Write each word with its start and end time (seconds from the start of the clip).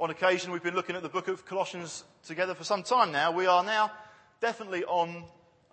on 0.00 0.10
occasion. 0.10 0.52
We've 0.52 0.62
been 0.62 0.76
looking 0.76 0.94
at 0.94 1.02
the 1.02 1.08
book 1.08 1.26
of 1.26 1.44
Colossians 1.44 2.04
together 2.24 2.54
for 2.54 2.62
some 2.62 2.84
time 2.84 3.10
now. 3.10 3.32
We 3.32 3.46
are 3.46 3.64
now 3.64 3.90
definitely 4.40 4.84
on 4.84 5.24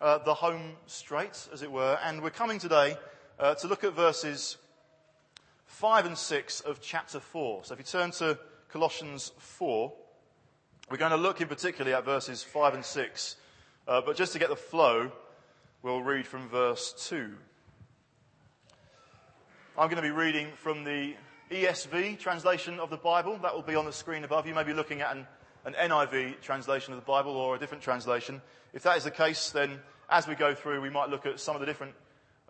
uh, 0.02 0.18
the 0.20 0.34
home 0.34 0.74
straight, 0.88 1.48
as 1.54 1.62
it 1.62 1.72
were, 1.72 2.00
and 2.04 2.24
we're 2.24 2.32
coming 2.32 2.58
today 2.58 2.98
uh, 3.40 3.54
to 3.56 3.68
look 3.68 3.84
at 3.84 3.94
verses 3.94 4.58
5 5.68 6.08
and 6.08 6.18
6 6.18 6.62
of 6.62 6.82
chapter 6.82 7.20
4. 7.20 7.66
So 7.66 7.74
if 7.74 7.80
you 7.80 7.86
turn 7.86 8.10
to 8.12 8.40
Colossians 8.70 9.32
4, 9.38 9.94
we're 10.90 10.98
going 10.98 11.12
to 11.12 11.18
look 11.18 11.40
in 11.40 11.48
particular 11.48 11.94
at 11.94 12.04
verses 12.04 12.42
5 12.42 12.74
and 12.74 12.86
6, 12.86 13.36
uh, 13.88 14.02
but 14.02 14.16
just 14.16 14.34
to 14.34 14.40
get 14.40 14.50
the 14.50 14.56
flow, 14.56 15.12
we'll 15.84 16.02
read 16.02 16.26
from 16.26 16.50
verse 16.50 16.96
2. 17.10 17.32
I'm 19.78 19.88
going 19.88 19.98
to 19.98 20.02
be 20.02 20.10
reading 20.10 20.48
from 20.56 20.84
the 20.84 21.14
ESV 21.52 22.20
translation 22.20 22.80
of 22.80 22.90
the 22.90 22.98
Bible. 22.98 23.38
That 23.42 23.54
will 23.54 23.62
be 23.62 23.76
on 23.76 23.86
the 23.86 23.94
screen 23.94 24.24
above. 24.24 24.48
You 24.48 24.56
may 24.56 24.64
be 24.64 24.74
looking 24.74 25.02
at 25.02 25.16
an, 25.16 25.28
an 25.66 25.74
NIV 25.74 26.42
translation 26.42 26.94
of 26.94 27.00
the 27.00 27.06
Bible 27.06 27.36
or 27.36 27.56
a 27.56 27.60
different 27.60 27.84
translation. 27.84 28.42
If 28.74 28.84
that 28.84 28.98
is 28.98 29.04
the 29.04 29.12
case, 29.12 29.52
then 29.52 29.80
as 30.10 30.28
we 30.28 30.36
go 30.36 30.56
through, 30.56 30.82
we 30.82 30.90
might 30.90 31.10
look 31.10 31.26
at 31.26 31.40
some 31.40 31.56
of 31.56 31.60
the 31.60 31.66
different 31.66 31.94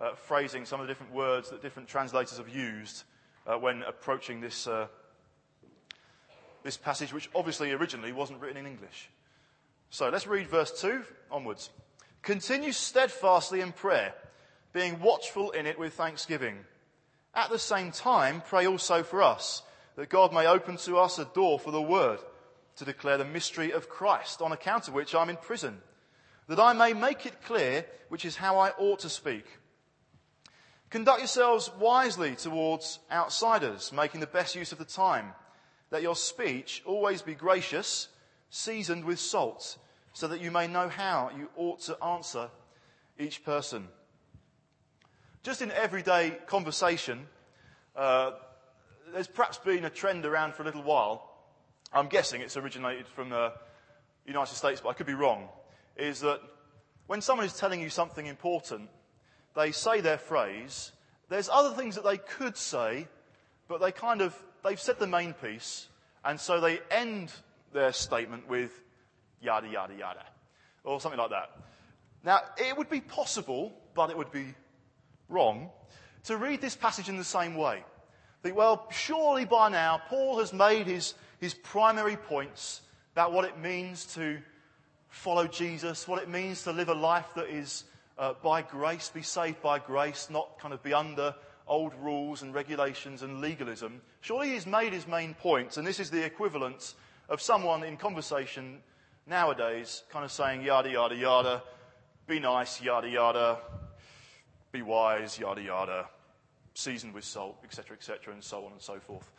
uh, 0.00 0.14
phrasing, 0.14 0.64
some 0.64 0.80
of 0.80 0.86
the 0.86 0.92
different 0.92 1.12
words 1.12 1.50
that 1.50 1.62
different 1.62 1.88
translators 1.88 2.38
have 2.38 2.48
used 2.48 3.04
uh, 3.46 3.56
when 3.56 3.82
approaching 3.82 4.40
this, 4.40 4.66
uh, 4.66 4.86
this 6.62 6.76
passage, 6.76 7.12
which 7.12 7.30
obviously 7.34 7.72
originally 7.72 8.12
wasn't 8.12 8.40
written 8.40 8.56
in 8.56 8.66
English. 8.66 9.10
So 9.90 10.08
let's 10.08 10.26
read 10.26 10.48
verse 10.48 10.80
2 10.80 11.02
onwards. 11.30 11.70
Continue 12.22 12.72
steadfastly 12.72 13.60
in 13.60 13.72
prayer, 13.72 14.14
being 14.72 15.00
watchful 15.00 15.52
in 15.52 15.64
it 15.64 15.78
with 15.78 15.94
thanksgiving. 15.94 16.58
At 17.36 17.50
the 17.50 17.58
same 17.58 17.92
time, 17.92 18.42
pray 18.48 18.66
also 18.66 19.02
for 19.02 19.22
us, 19.22 19.62
that 19.96 20.08
God 20.08 20.32
may 20.32 20.46
open 20.46 20.78
to 20.78 20.96
us 20.96 21.18
a 21.18 21.26
door 21.26 21.58
for 21.58 21.70
the 21.70 21.82
word 21.82 22.18
to 22.76 22.86
declare 22.86 23.18
the 23.18 23.26
mystery 23.26 23.72
of 23.72 23.90
Christ, 23.90 24.40
on 24.40 24.52
account 24.52 24.88
of 24.88 24.94
which 24.94 25.14
I'm 25.14 25.28
in 25.28 25.36
prison, 25.36 25.82
that 26.48 26.58
I 26.58 26.72
may 26.72 26.94
make 26.94 27.26
it 27.26 27.44
clear 27.44 27.84
which 28.08 28.24
is 28.24 28.36
how 28.36 28.58
I 28.58 28.70
ought 28.78 29.00
to 29.00 29.10
speak. 29.10 29.44
Conduct 30.88 31.18
yourselves 31.18 31.70
wisely 31.78 32.36
towards 32.36 33.00
outsiders, 33.12 33.92
making 33.92 34.20
the 34.20 34.26
best 34.26 34.54
use 34.54 34.72
of 34.72 34.78
the 34.78 34.84
time. 34.86 35.32
Let 35.90 36.02
your 36.02 36.16
speech 36.16 36.82
always 36.86 37.20
be 37.20 37.34
gracious, 37.34 38.08
seasoned 38.48 39.04
with 39.04 39.18
salt, 39.18 39.76
so 40.14 40.26
that 40.28 40.40
you 40.40 40.50
may 40.50 40.68
know 40.68 40.88
how 40.88 41.30
you 41.36 41.50
ought 41.56 41.80
to 41.80 42.02
answer 42.02 42.48
each 43.18 43.44
person. 43.44 43.88
Just 45.46 45.62
in 45.62 45.70
everyday 45.70 46.30
conversation, 46.48 47.28
uh, 47.94 48.32
there's 49.12 49.28
perhaps 49.28 49.58
been 49.58 49.84
a 49.84 49.90
trend 49.90 50.26
around 50.26 50.54
for 50.54 50.62
a 50.62 50.64
little 50.64 50.82
while. 50.82 51.30
I'm 51.92 52.08
guessing 52.08 52.40
it's 52.40 52.56
originated 52.56 53.06
from 53.06 53.30
the 53.30 53.52
United 54.26 54.56
States, 54.56 54.80
but 54.80 54.88
I 54.88 54.94
could 54.94 55.06
be 55.06 55.14
wrong. 55.14 55.46
Is 55.96 56.18
that 56.22 56.40
when 57.06 57.20
someone 57.20 57.46
is 57.46 57.52
telling 57.52 57.80
you 57.80 57.90
something 57.90 58.26
important, 58.26 58.90
they 59.54 59.70
say 59.70 60.00
their 60.00 60.18
phrase. 60.18 60.90
There's 61.28 61.48
other 61.48 61.76
things 61.76 61.94
that 61.94 62.02
they 62.02 62.18
could 62.18 62.56
say, 62.56 63.06
but 63.68 63.80
they 63.80 63.92
kind 63.92 64.22
of, 64.22 64.34
they've 64.64 64.80
said 64.80 64.98
the 64.98 65.06
main 65.06 65.32
piece, 65.32 65.86
and 66.24 66.40
so 66.40 66.60
they 66.60 66.80
end 66.90 67.30
their 67.72 67.92
statement 67.92 68.48
with 68.48 68.72
yada, 69.40 69.68
yada, 69.68 69.94
yada, 69.94 70.24
or 70.82 71.00
something 71.00 71.20
like 71.20 71.30
that. 71.30 71.52
Now, 72.24 72.40
it 72.56 72.76
would 72.76 72.90
be 72.90 73.00
possible, 73.00 73.72
but 73.94 74.10
it 74.10 74.18
would 74.18 74.32
be 74.32 74.52
wrong 75.28 75.70
to 76.24 76.36
read 76.36 76.60
this 76.60 76.76
passage 76.76 77.08
in 77.08 77.16
the 77.16 77.24
same 77.24 77.54
way. 77.54 77.82
Think, 78.42 78.56
well, 78.56 78.86
surely 78.90 79.44
by 79.44 79.68
now 79.68 80.00
Paul 80.08 80.38
has 80.38 80.52
made 80.52 80.86
his, 80.86 81.14
his 81.40 81.54
primary 81.54 82.16
points 82.16 82.82
about 83.12 83.32
what 83.32 83.44
it 83.44 83.58
means 83.58 84.06
to 84.14 84.38
follow 85.08 85.46
Jesus, 85.46 86.06
what 86.06 86.22
it 86.22 86.28
means 86.28 86.62
to 86.64 86.72
live 86.72 86.88
a 86.88 86.94
life 86.94 87.26
that 87.36 87.48
is 87.48 87.84
uh, 88.18 88.34
by 88.42 88.62
grace, 88.62 89.08
be 89.08 89.22
saved 89.22 89.60
by 89.62 89.78
grace, 89.78 90.28
not 90.30 90.58
kind 90.58 90.74
of 90.74 90.82
be 90.82 90.92
under 90.92 91.34
old 91.66 91.92
rules 92.00 92.42
and 92.42 92.54
regulations 92.54 93.22
and 93.22 93.40
legalism. 93.40 94.00
Surely 94.20 94.50
he's 94.50 94.66
made 94.66 94.92
his 94.92 95.06
main 95.06 95.34
points, 95.34 95.76
and 95.76 95.86
this 95.86 95.98
is 96.00 96.10
the 96.10 96.24
equivalent 96.24 96.94
of 97.28 97.40
someone 97.40 97.82
in 97.82 97.96
conversation 97.96 98.78
nowadays 99.26 100.04
kind 100.10 100.24
of 100.24 100.30
saying 100.30 100.62
yada, 100.62 100.90
yada, 100.90 101.16
yada, 101.16 101.62
be 102.26 102.38
nice, 102.38 102.80
yada, 102.80 103.08
yada, 103.08 103.58
be 104.76 104.82
wise, 104.82 105.38
yada, 105.38 105.62
yada, 105.62 106.06
seasoned 106.74 107.14
with 107.14 107.24
salt, 107.24 107.56
etc., 107.64 107.96
etc., 107.96 108.34
and 108.34 108.44
so 108.44 108.64
on 108.66 108.72
and 108.72 108.80
so 108.80 108.98
forth. 109.00 109.30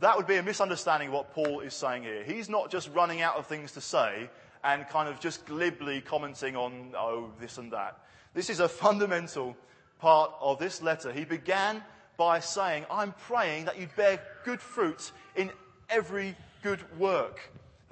That 0.00 0.16
would 0.16 0.26
be 0.26 0.36
a 0.36 0.42
misunderstanding 0.42 1.08
of 1.08 1.14
what 1.14 1.32
Paul 1.32 1.60
is 1.60 1.74
saying 1.74 2.02
here. 2.02 2.24
He's 2.24 2.48
not 2.48 2.70
just 2.70 2.92
running 2.92 3.20
out 3.20 3.36
of 3.36 3.46
things 3.46 3.72
to 3.72 3.80
say 3.80 4.28
and 4.64 4.88
kind 4.88 5.08
of 5.08 5.20
just 5.20 5.46
glibly 5.46 6.00
commenting 6.00 6.56
on, 6.56 6.92
oh, 6.96 7.30
this 7.40 7.58
and 7.58 7.72
that. 7.72 7.98
This 8.34 8.50
is 8.50 8.60
a 8.60 8.68
fundamental 8.68 9.56
part 10.00 10.32
of 10.40 10.58
this 10.58 10.82
letter. 10.82 11.12
He 11.12 11.24
began 11.24 11.82
by 12.16 12.40
saying, 12.40 12.84
I'm 12.90 13.12
praying 13.12 13.66
that 13.66 13.78
you 13.78 13.88
bear 13.96 14.20
good 14.44 14.60
fruit 14.60 15.12
in 15.36 15.50
every 15.88 16.34
good 16.62 16.80
work 16.98 17.40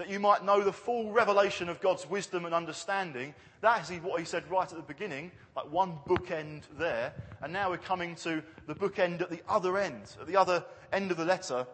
that 0.01 0.09
you 0.09 0.19
might 0.19 0.43
know 0.43 0.65
the 0.65 0.73
full 0.73 1.13
revelation 1.13 1.69
of 1.69 1.79
God's 1.83 2.09
wisdom 2.09 2.47
and 2.47 2.55
understanding. 2.55 3.35
That 3.61 3.91
is 3.91 4.01
what 4.01 4.19
he 4.19 4.25
said 4.25 4.51
right 4.51 4.67
at 4.67 4.75
the 4.75 4.83
beginning, 4.83 5.31
like 5.55 5.71
one 5.71 5.99
bookend 6.09 6.63
there. 6.79 7.13
And 7.43 7.53
now 7.53 7.69
we're 7.69 7.77
coming 7.77 8.15
to 8.17 8.43
the 8.67 8.75
bookend 8.75 9.21
at 9.21 9.29
the 9.29 9.43
other 9.47 9.77
end, 9.77 10.17
at 10.19 10.27
the 10.27 10.37
other 10.37 10.65
end 10.91 11.11
of 11.11 11.19
the 11.19 11.27
letter, 11.27 11.67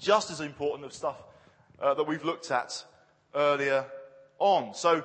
just 0.00 0.32
as 0.32 0.40
important 0.40 0.84
of 0.84 0.92
stuff 0.92 1.22
uh, 1.80 1.94
that 1.94 2.02
we've 2.02 2.24
looked 2.24 2.50
at 2.50 2.84
earlier 3.32 3.84
on. 4.40 4.74
So, 4.74 5.04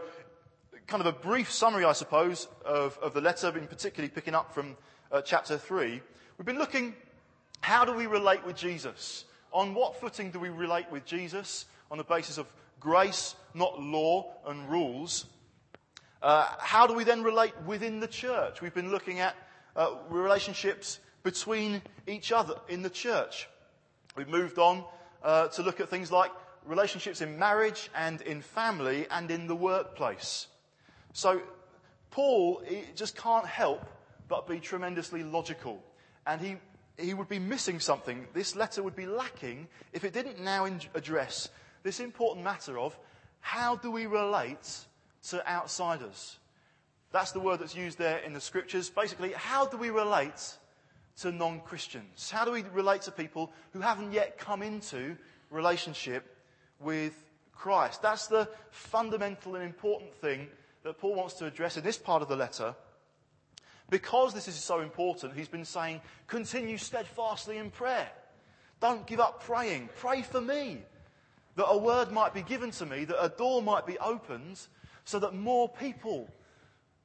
kind 0.87 1.01
of 1.01 1.05
a 1.05 1.19
brief 1.19 1.51
summary, 1.51 1.85
I 1.85 1.93
suppose, 1.93 2.47
of, 2.65 2.97
of 3.03 3.13
the 3.13 3.21
letter, 3.21 3.55
in 3.55 3.67
particularly 3.67 4.09
picking 4.09 4.33
up 4.33 4.51
from 4.51 4.75
uh, 5.11 5.21
chapter 5.21 5.59
3. 5.59 6.01
We've 6.39 6.45
been 6.47 6.57
looking, 6.57 6.95
how 7.61 7.85
do 7.85 7.93
we 7.93 8.07
relate 8.07 8.43
with 8.43 8.55
Jesus? 8.55 9.25
On 9.53 9.75
what 9.75 10.01
footing 10.01 10.31
do 10.31 10.39
we 10.39 10.49
relate 10.49 10.91
with 10.91 11.05
Jesus? 11.05 11.67
On 11.91 11.97
the 11.97 12.03
basis 12.03 12.37
of 12.37 12.47
grace, 12.79 13.35
not 13.53 13.81
law 13.81 14.33
and 14.45 14.69
rules. 14.69 15.25
Uh, 16.21 16.47
how 16.59 16.87
do 16.87 16.93
we 16.93 17.03
then 17.03 17.23
relate 17.23 17.53
within 17.65 17.99
the 17.99 18.07
church? 18.07 18.61
We've 18.61 18.73
been 18.73 18.91
looking 18.91 19.19
at 19.19 19.35
uh, 19.75 19.95
relationships 20.09 20.99
between 21.23 21.81
each 22.07 22.31
other 22.31 22.55
in 22.67 22.81
the 22.81 22.89
church. 22.89 23.47
We've 24.15 24.27
moved 24.27 24.57
on 24.57 24.83
uh, 25.23 25.47
to 25.49 25.61
look 25.61 25.79
at 25.79 25.89
things 25.89 26.11
like 26.11 26.31
relationships 26.65 27.21
in 27.21 27.37
marriage 27.37 27.89
and 27.95 28.21
in 28.21 28.41
family 28.41 29.07
and 29.11 29.29
in 29.29 29.47
the 29.47 29.55
workplace. 29.55 30.47
So, 31.13 31.41
Paul 32.11 32.63
just 32.95 33.15
can't 33.15 33.45
help 33.45 33.85
but 34.27 34.47
be 34.47 34.59
tremendously 34.59 35.23
logical. 35.23 35.83
And 36.25 36.41
he, 36.41 36.55
he 36.97 37.13
would 37.13 37.29
be 37.29 37.39
missing 37.39 37.79
something. 37.79 38.27
This 38.33 38.55
letter 38.55 38.83
would 38.83 38.95
be 38.95 39.05
lacking 39.05 39.67
if 39.93 40.03
it 40.03 40.13
didn't 40.13 40.39
now 40.39 40.67
address 40.95 41.49
this 41.83 41.99
important 41.99 42.43
matter 42.43 42.79
of 42.79 42.97
how 43.39 43.75
do 43.75 43.91
we 43.91 44.05
relate 44.05 44.85
to 45.29 45.47
outsiders? 45.49 46.37
That's 47.11 47.31
the 47.31 47.39
word 47.39 47.59
that's 47.59 47.75
used 47.75 47.97
there 47.97 48.17
in 48.19 48.33
the 48.33 48.41
scriptures. 48.41 48.89
Basically, 48.89 49.31
how 49.33 49.65
do 49.65 49.77
we 49.77 49.89
relate 49.89 50.57
to 51.21 51.31
non 51.31 51.61
Christians? 51.61 52.29
How 52.29 52.45
do 52.45 52.51
we 52.51 52.63
relate 52.73 53.03
to 53.03 53.11
people 53.11 53.51
who 53.71 53.79
haven't 53.79 54.11
yet 54.11 54.37
come 54.37 54.61
into 54.61 55.15
relationship 55.49 56.35
with 56.79 57.13
Christ? 57.53 58.01
That's 58.01 58.27
the 58.27 58.49
fundamental 58.71 59.55
and 59.55 59.63
important 59.63 60.13
thing 60.15 60.47
that 60.83 60.99
Paul 60.99 61.15
wants 61.15 61.35
to 61.35 61.45
address 61.45 61.77
in 61.77 61.83
this 61.83 61.97
part 61.97 62.21
of 62.21 62.27
the 62.27 62.35
letter. 62.35 62.75
Because 63.89 64.33
this 64.33 64.49
is 64.49 64.55
so 64.55 64.81
important, 64.81 65.33
he's 65.33 65.47
been 65.47 65.65
saying, 65.65 66.01
continue 66.27 66.77
steadfastly 66.77 67.57
in 67.57 67.71
prayer. 67.71 68.09
Don't 68.81 69.07
give 69.07 69.19
up 69.19 69.41
praying. 69.43 69.89
Pray 69.95 70.21
for 70.21 70.41
me 70.41 70.79
that 71.57 71.67
a 71.67 71.77
word 71.77 72.11
might 72.11 72.33
be 72.33 72.43
given 72.43 72.71
to 72.71 72.85
me, 72.85 73.03
that 73.03 73.21
a 73.21 73.29
door 73.29 73.61
might 73.61 73.85
be 73.85 73.97
opened, 73.99 74.61
so 75.03 75.19
that 75.19 75.33
more 75.33 75.67
people, 75.67 76.29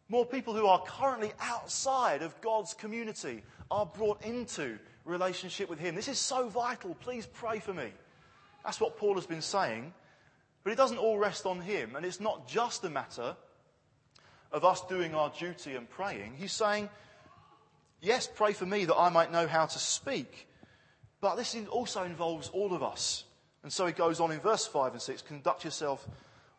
more 0.09 0.25
people 0.25 0.55
who 0.55 0.67
are 0.67 0.83
currently 0.87 1.33
outside 1.41 2.23
of 2.23 2.39
God's 2.43 2.75
community 2.75 3.43
are 3.71 3.87
brought 3.87 4.23
into 4.25 4.79
relationship 5.05 5.69
with 5.69 5.79
Him. 5.79 5.95
This 5.95 6.09
is 6.09 6.19
so 6.19 6.49
vital. 6.49 6.95
Please 7.01 7.27
pray 7.27 7.59
for 7.59 7.73
me. 7.73 7.91
That's 8.65 8.81
what 8.81 8.99
Paul 8.99 9.15
has 9.15 9.27
been 9.27 9.43
saying. 9.43 9.93
But 10.63 10.73
it 10.73 10.77
doesn't 10.77 10.99
all 10.99 11.19
rest 11.19 11.47
on 11.47 11.61
him, 11.61 11.97
and 11.97 12.07
it's 12.07 12.21
not 12.21 12.47
just 12.47 12.85
a 12.85 12.91
matter 12.91 13.37
of 14.53 14.65
us 14.65 14.83
doing 14.87 15.15
our 15.15 15.31
duty 15.31 15.75
and 15.75 15.89
praying. 15.89 16.35
He's 16.37 16.53
saying, 16.53 16.89
Yes, 18.01 18.29
pray 18.33 18.53
for 18.53 18.67
me 18.67 18.85
that 18.85 18.97
I 18.97 19.09
might 19.09 19.33
know 19.33 19.47
how 19.47 19.67
to 19.67 19.79
speak. 19.79 20.49
But 21.21 21.37
this 21.37 21.57
also 21.71 22.03
involves 22.03 22.49
all 22.49 22.75
of 22.75 22.83
us. 22.83 23.25
And 23.62 23.73
so 23.73 23.87
he 23.87 23.93
goes 23.93 24.20
on 24.20 24.32
in 24.32 24.41
verse 24.41 24.67
5 24.67 24.93
and 24.93 25.03
6 25.03 25.23
conduct 25.23 25.64
yourself 25.64 26.06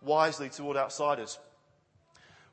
wisely 0.02 0.50
toward 0.50 0.78
outsiders. 0.78 1.40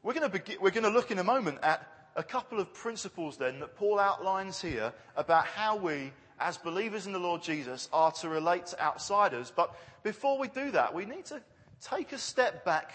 We're 0.02 0.14
going, 0.14 0.30
to 0.30 0.38
begin, 0.38 0.56
we're 0.60 0.70
going 0.70 0.84
to 0.84 0.90
look 0.90 1.10
in 1.10 1.18
a 1.18 1.24
moment 1.24 1.58
at 1.62 1.86
a 2.16 2.22
couple 2.22 2.58
of 2.58 2.72
principles 2.74 3.36
then 3.36 3.60
that 3.60 3.76
Paul 3.76 3.98
outlines 3.98 4.60
here 4.60 4.92
about 5.16 5.46
how 5.46 5.76
we, 5.76 6.12
as 6.38 6.56
believers 6.56 7.06
in 7.06 7.12
the 7.12 7.18
Lord 7.18 7.42
Jesus, 7.42 7.88
are 7.92 8.10
to 8.12 8.28
relate 8.28 8.66
to 8.66 8.82
outsiders. 8.82 9.52
But 9.54 9.74
before 10.02 10.38
we 10.38 10.48
do 10.48 10.70
that, 10.72 10.94
we 10.94 11.04
need 11.04 11.26
to 11.26 11.40
take 11.80 12.12
a 12.12 12.18
step 12.18 12.64
back 12.64 12.92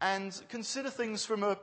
and 0.00 0.38
consider 0.48 0.90
things 0.90 1.24
from 1.24 1.44
a, 1.44 1.56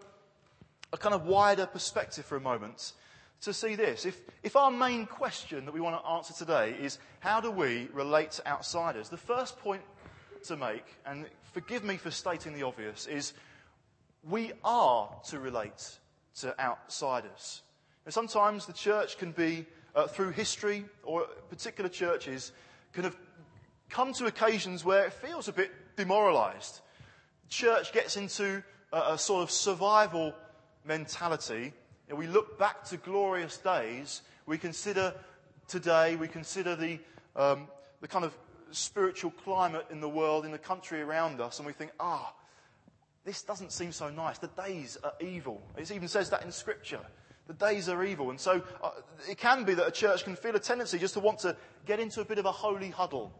a 0.94 0.98
kind 0.98 1.14
of 1.14 1.26
wider 1.26 1.66
perspective 1.66 2.26
for 2.26 2.38
a 2.38 2.42
moment 2.42 2.94
to 3.42 3.54
see 3.54 3.76
this. 3.76 4.06
If, 4.06 4.22
if 4.44 4.56
our 4.56 4.72
main 4.72 5.06
question 5.06 5.66
that 5.66 5.74
we 5.74 5.80
want 5.80 6.02
to 6.02 6.10
answer 6.10 6.34
today 6.34 6.76
is 6.80 7.00
how 7.20 7.40
do 7.40 7.52
we 7.52 7.88
relate 7.94 8.32
to 8.32 8.48
outsiders, 8.48 9.10
the 9.10 9.18
first 9.18 9.58
point 9.60 9.82
to 10.44 10.58
make, 10.58 10.86
and 11.06 11.26
forgive 11.54 11.84
me 11.84 11.98
for 11.98 12.12
stating 12.12 12.54
the 12.54 12.64
obvious, 12.64 13.08
is 13.08 13.34
we 14.24 14.52
are 14.64 15.10
to 15.30 15.40
relate 15.40 15.98
to 16.36 16.60
outsiders. 16.60 17.62
And 18.06 18.14
sometimes 18.14 18.66
the 18.66 18.74
church 18.74 19.18
can 19.18 19.32
be, 19.32 19.66
uh, 19.96 20.08
through 20.08 20.32
history 20.32 20.86
or 21.04 21.28
particular 21.50 21.90
churches, 21.90 22.52
can 22.94 23.04
have 23.04 23.18
come 23.90 24.14
to 24.14 24.26
occasions 24.26 24.86
where 24.86 25.06
it 25.06 25.14
feels 25.14 25.48
a 25.48 25.54
bit 25.54 25.72
demoralized. 25.96 26.82
Church 27.50 27.92
gets 27.94 28.18
into 28.18 28.64
a, 28.92 29.14
a 29.14 29.18
sort 29.18 29.44
of 29.44 29.52
survival 29.52 30.34
mentality. 30.86 31.74
And 32.10 32.18
we 32.18 32.28
look 32.28 32.58
back 32.58 32.84
to 32.86 32.98
glorious 32.98 33.58
days. 33.58 34.24
We 34.46 34.58
consider 34.58 35.14
today, 35.68 36.16
we 36.16 36.28
consider 36.28 36.76
the, 36.76 37.00
um, 37.36 37.68
the 38.02 38.08
kind 38.08 38.26
of 38.26 38.36
spiritual 38.72 39.32
climate 39.44 39.86
in 39.92 40.02
the 40.02 40.10
world, 40.10 40.46
in 40.46 40.52
the 40.52 40.58
country 40.58 41.02
around 41.02 41.40
us, 41.40 41.60
and 41.60 41.66
we 41.66 41.74
think, 41.74 41.92
ah, 42.00 42.34
this 43.26 43.44
doesn't 43.44 43.72
seem 43.72 43.92
so 43.92 44.10
nice. 44.10 44.38
The 44.40 44.48
days 44.48 44.98
are 45.04 45.14
evil. 45.20 45.62
It 45.78 45.92
even 45.92 46.08
says 46.08 46.30
that 46.32 46.44
in 46.44 46.52
Scripture. 46.52 47.02
The 47.48 47.54
days 47.54 47.90
are 47.90 48.04
evil. 48.04 48.30
And 48.30 48.40
so 48.40 48.62
uh, 48.84 48.92
it 49.30 49.38
can 49.38 49.64
be 49.64 49.74
that 49.74 49.88
a 49.88 49.92
church 49.92 50.24
can 50.24 50.36
feel 50.36 50.56
a 50.56 50.60
tendency 50.60 50.98
just 50.98 51.16
to 51.16 51.20
want 51.20 51.40
to 51.40 51.56
get 51.86 52.00
into 52.00 52.22
a 52.22 52.26
bit 52.26 52.38
of 52.38 52.46
a 52.46 52.52
holy 52.52 52.90
huddle. 52.90 53.32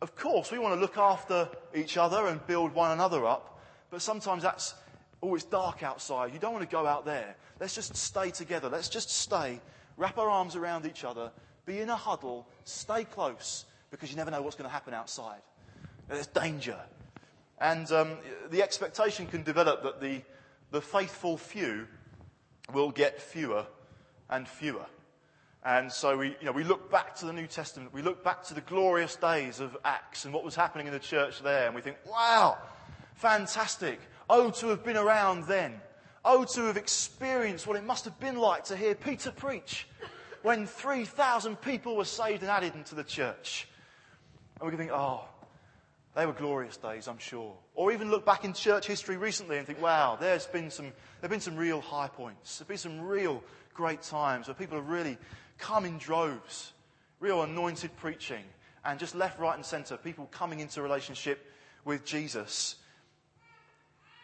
Of 0.00 0.16
course, 0.16 0.50
we 0.50 0.58
want 0.58 0.74
to 0.74 0.80
look 0.80 0.98
after 0.98 1.48
each 1.74 1.96
other 1.96 2.26
and 2.26 2.44
build 2.46 2.74
one 2.74 2.90
another 2.90 3.24
up, 3.24 3.60
but 3.90 4.02
sometimes 4.02 4.42
that's, 4.42 4.74
oh, 5.22 5.34
it's 5.34 5.44
dark 5.44 5.82
outside. 5.82 6.32
You 6.32 6.38
don't 6.38 6.52
want 6.52 6.68
to 6.68 6.70
go 6.70 6.86
out 6.86 7.04
there. 7.04 7.36
Let's 7.60 7.74
just 7.74 7.96
stay 7.96 8.30
together. 8.30 8.68
Let's 8.68 8.88
just 8.88 9.10
stay, 9.10 9.60
wrap 9.96 10.18
our 10.18 10.28
arms 10.28 10.56
around 10.56 10.84
each 10.86 11.04
other, 11.04 11.30
be 11.64 11.80
in 11.80 11.88
a 11.88 11.96
huddle, 11.96 12.48
stay 12.64 13.04
close, 13.04 13.66
because 13.90 14.10
you 14.10 14.16
never 14.16 14.30
know 14.30 14.42
what's 14.42 14.56
going 14.56 14.68
to 14.68 14.72
happen 14.72 14.94
outside. 14.94 15.40
There's 16.08 16.26
danger. 16.26 16.78
And 17.60 17.90
um, 17.92 18.18
the 18.50 18.62
expectation 18.62 19.26
can 19.26 19.44
develop 19.44 19.84
that 19.84 20.00
the, 20.00 20.22
the 20.72 20.80
faithful 20.80 21.36
few 21.36 21.86
will 22.72 22.90
get 22.90 23.20
fewer 23.20 23.66
and 24.28 24.48
fewer. 24.48 24.86
And 25.64 25.92
so 25.92 26.16
we, 26.16 26.28
you 26.40 26.46
know, 26.46 26.52
we 26.52 26.64
look 26.64 26.90
back 26.90 27.14
to 27.16 27.26
the 27.26 27.32
New 27.32 27.46
Testament, 27.46 27.94
we 27.94 28.02
look 28.02 28.24
back 28.24 28.42
to 28.44 28.54
the 28.54 28.62
glorious 28.62 29.14
days 29.14 29.60
of 29.60 29.76
Acts 29.84 30.24
and 30.24 30.34
what 30.34 30.42
was 30.42 30.56
happening 30.56 30.88
in 30.88 30.92
the 30.92 30.98
church 30.98 31.40
there, 31.40 31.66
and 31.66 31.74
we 31.74 31.80
think, 31.80 31.98
wow, 32.04 32.58
fantastic. 33.14 34.00
Oh, 34.34 34.48
to 34.48 34.68
have 34.68 34.82
been 34.82 34.96
around 34.96 35.44
then. 35.44 35.78
Oh, 36.24 36.44
to 36.54 36.62
have 36.62 36.78
experienced 36.78 37.66
what 37.66 37.76
it 37.76 37.84
must 37.84 38.06
have 38.06 38.18
been 38.18 38.38
like 38.38 38.64
to 38.64 38.76
hear 38.78 38.94
Peter 38.94 39.30
preach 39.30 39.86
when 40.40 40.66
3,000 40.66 41.60
people 41.60 41.98
were 41.98 42.06
saved 42.06 42.40
and 42.40 42.50
added 42.50 42.74
into 42.74 42.94
the 42.94 43.04
church. 43.04 43.68
And 44.58 44.64
we 44.64 44.70
can 44.70 44.78
think, 44.78 44.90
oh, 44.90 45.26
they 46.16 46.24
were 46.24 46.32
glorious 46.32 46.78
days, 46.78 47.08
I'm 47.08 47.18
sure. 47.18 47.54
Or 47.74 47.92
even 47.92 48.10
look 48.10 48.24
back 48.24 48.46
in 48.46 48.54
church 48.54 48.86
history 48.86 49.18
recently 49.18 49.58
and 49.58 49.66
think, 49.66 49.82
wow, 49.82 50.16
there's 50.18 50.46
been 50.46 50.70
some, 50.70 50.86
there 50.86 50.94
have 51.24 51.30
been 51.30 51.40
some 51.40 51.56
real 51.58 51.82
high 51.82 52.08
points. 52.08 52.56
There 52.56 52.64
have 52.64 52.68
been 52.68 52.78
some 52.78 53.02
real 53.02 53.44
great 53.74 54.00
times 54.00 54.48
where 54.48 54.54
people 54.54 54.78
have 54.78 54.88
really 54.88 55.18
come 55.58 55.84
in 55.84 55.98
droves, 55.98 56.72
real 57.20 57.42
anointed 57.42 57.94
preaching, 57.98 58.44
and 58.86 58.98
just 58.98 59.14
left, 59.14 59.38
right, 59.38 59.56
and 59.56 59.66
centre, 59.66 59.98
people 59.98 60.26
coming 60.32 60.60
into 60.60 60.80
relationship 60.80 61.52
with 61.84 62.06
Jesus. 62.06 62.76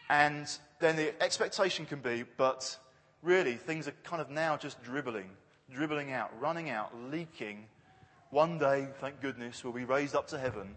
And 0.08 0.46
then 0.81 0.96
the 0.96 1.20
expectation 1.22 1.87
can 1.87 2.00
be, 2.00 2.25
but 2.37 2.76
really 3.22 3.56
things 3.56 3.88
are 3.88 3.94
kind 4.05 4.22
of 4.22 4.31
now 4.31 4.56
just 4.56 4.82
dribbling, 4.82 5.31
dribbling 5.72 6.12
out, 6.12 6.31
running 6.40 6.70
out, 6.70 6.93
leaking. 7.10 7.66
One 8.31 8.58
day, 8.58 8.88
thank 9.00 9.20
goodness, 9.20 9.64
we'll 9.64 9.72
be 9.72 9.84
raised 9.84 10.14
up 10.14 10.28
to 10.28 10.38
heaven 10.38 10.76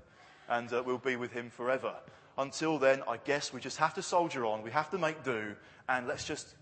and 0.50 0.72
uh, 0.74 0.84
we'll 0.86 0.98
be 0.98 1.16
with 1.16 1.32
him 1.32 1.50
forever. 1.50 1.96
Until 2.38 2.78
then, 2.78 3.04
I 3.08 3.18
guess 3.18 3.54
we 3.54 3.62
just 3.62 3.78
have 3.78 3.94
to 3.96 4.02
soldier 4.02 4.46
on. 4.46 4.64
We 4.64 4.72
have 4.72 4.90
to 4.92 4.98
make 4.98 5.24
do, 5.24 5.56
and 5.88 6.08
let's 6.08 6.26
just 6.26 6.56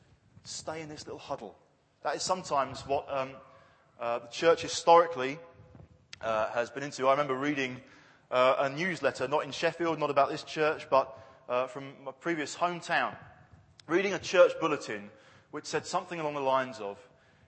stay 0.43 0.81
in 0.81 0.89
this 0.89 1.05
little 1.05 1.19
huddle. 1.19 1.55
That 2.03 2.15
is 2.15 2.23
sometimes 2.23 2.81
what 2.81 3.05
um, 3.09 3.31
uh, 3.99 4.19
the 4.19 4.27
church 4.27 4.61
historically 4.61 5.39
uh, 6.21 6.49
has 6.51 6.69
been 6.69 6.83
into. 6.83 7.07
I 7.07 7.11
remember 7.11 7.35
reading 7.35 7.81
uh, 8.31 8.55
a 8.59 8.69
newsletter, 8.69 9.27
not 9.27 9.43
in 9.43 9.51
Sheffield, 9.51 9.99
not 9.99 10.09
about 10.09 10.29
this 10.29 10.43
church, 10.43 10.87
but 10.89 11.17
uh, 11.49 11.65
from 11.65 11.93
my 12.05 12.11
previous 12.11 12.55
hometown, 12.55 13.15
reading 13.87 14.13
a 14.13 14.19
church 14.19 14.53
bulletin 14.61 15.09
which 15.51 15.65
said 15.65 15.85
something 15.85 16.19
along 16.19 16.35
the 16.35 16.39
lines 16.39 16.79
of, 16.79 16.97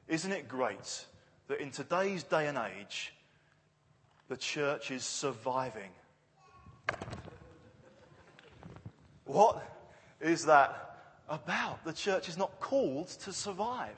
Isn't 0.07 0.31
it 0.31 0.47
great 0.47 1.05
that 1.47 1.61
in 1.61 1.69
today's 1.69 2.23
day 2.23 2.47
and 2.47 2.57
age, 2.57 3.13
the 4.27 4.35
church 4.35 4.89
is 4.89 5.03
surviving? 5.03 5.91
What 9.25 9.63
is 10.19 10.45
that 10.45 11.13
about? 11.29 11.85
The 11.85 11.93
church 11.93 12.27
is 12.27 12.37
not 12.37 12.59
called 12.59 13.07
to 13.07 13.31
survive. 13.31 13.97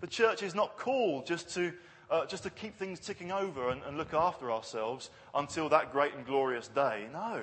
The 0.00 0.06
church 0.06 0.44
is 0.44 0.54
not 0.54 0.78
called 0.78 1.26
just 1.26 1.52
to, 1.54 1.72
uh, 2.08 2.26
just 2.26 2.44
to 2.44 2.50
keep 2.50 2.76
things 2.76 3.00
ticking 3.00 3.32
over 3.32 3.70
and, 3.70 3.82
and 3.82 3.98
look 3.98 4.14
after 4.14 4.52
ourselves 4.52 5.10
until 5.34 5.68
that 5.70 5.92
great 5.92 6.14
and 6.14 6.24
glorious 6.24 6.68
day. 6.68 7.08
No. 7.12 7.42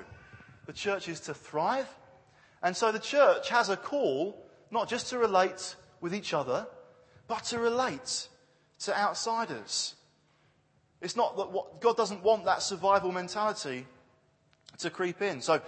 The 0.66 0.72
church 0.72 1.08
is 1.08 1.20
to 1.20 1.34
thrive. 1.34 1.88
And 2.62 2.76
so 2.76 2.92
the 2.92 2.98
church 2.98 3.48
has 3.48 3.68
a 3.68 3.76
call 3.76 4.38
not 4.70 4.88
just 4.88 5.10
to 5.10 5.18
relate 5.18 5.76
with 6.00 6.14
each 6.14 6.32
other, 6.32 6.66
but 7.28 7.44
to 7.44 7.58
relate 7.58 8.28
to 8.80 8.98
outsiders. 8.98 9.94
It's 11.00 11.16
not 11.16 11.36
that 11.36 11.50
what, 11.50 11.80
God 11.80 11.96
doesn't 11.96 12.22
want 12.22 12.44
that 12.44 12.62
survival 12.62 13.12
mentality 13.12 13.86
to 14.78 14.90
creep 14.90 15.20
in. 15.20 15.40
So 15.40 15.60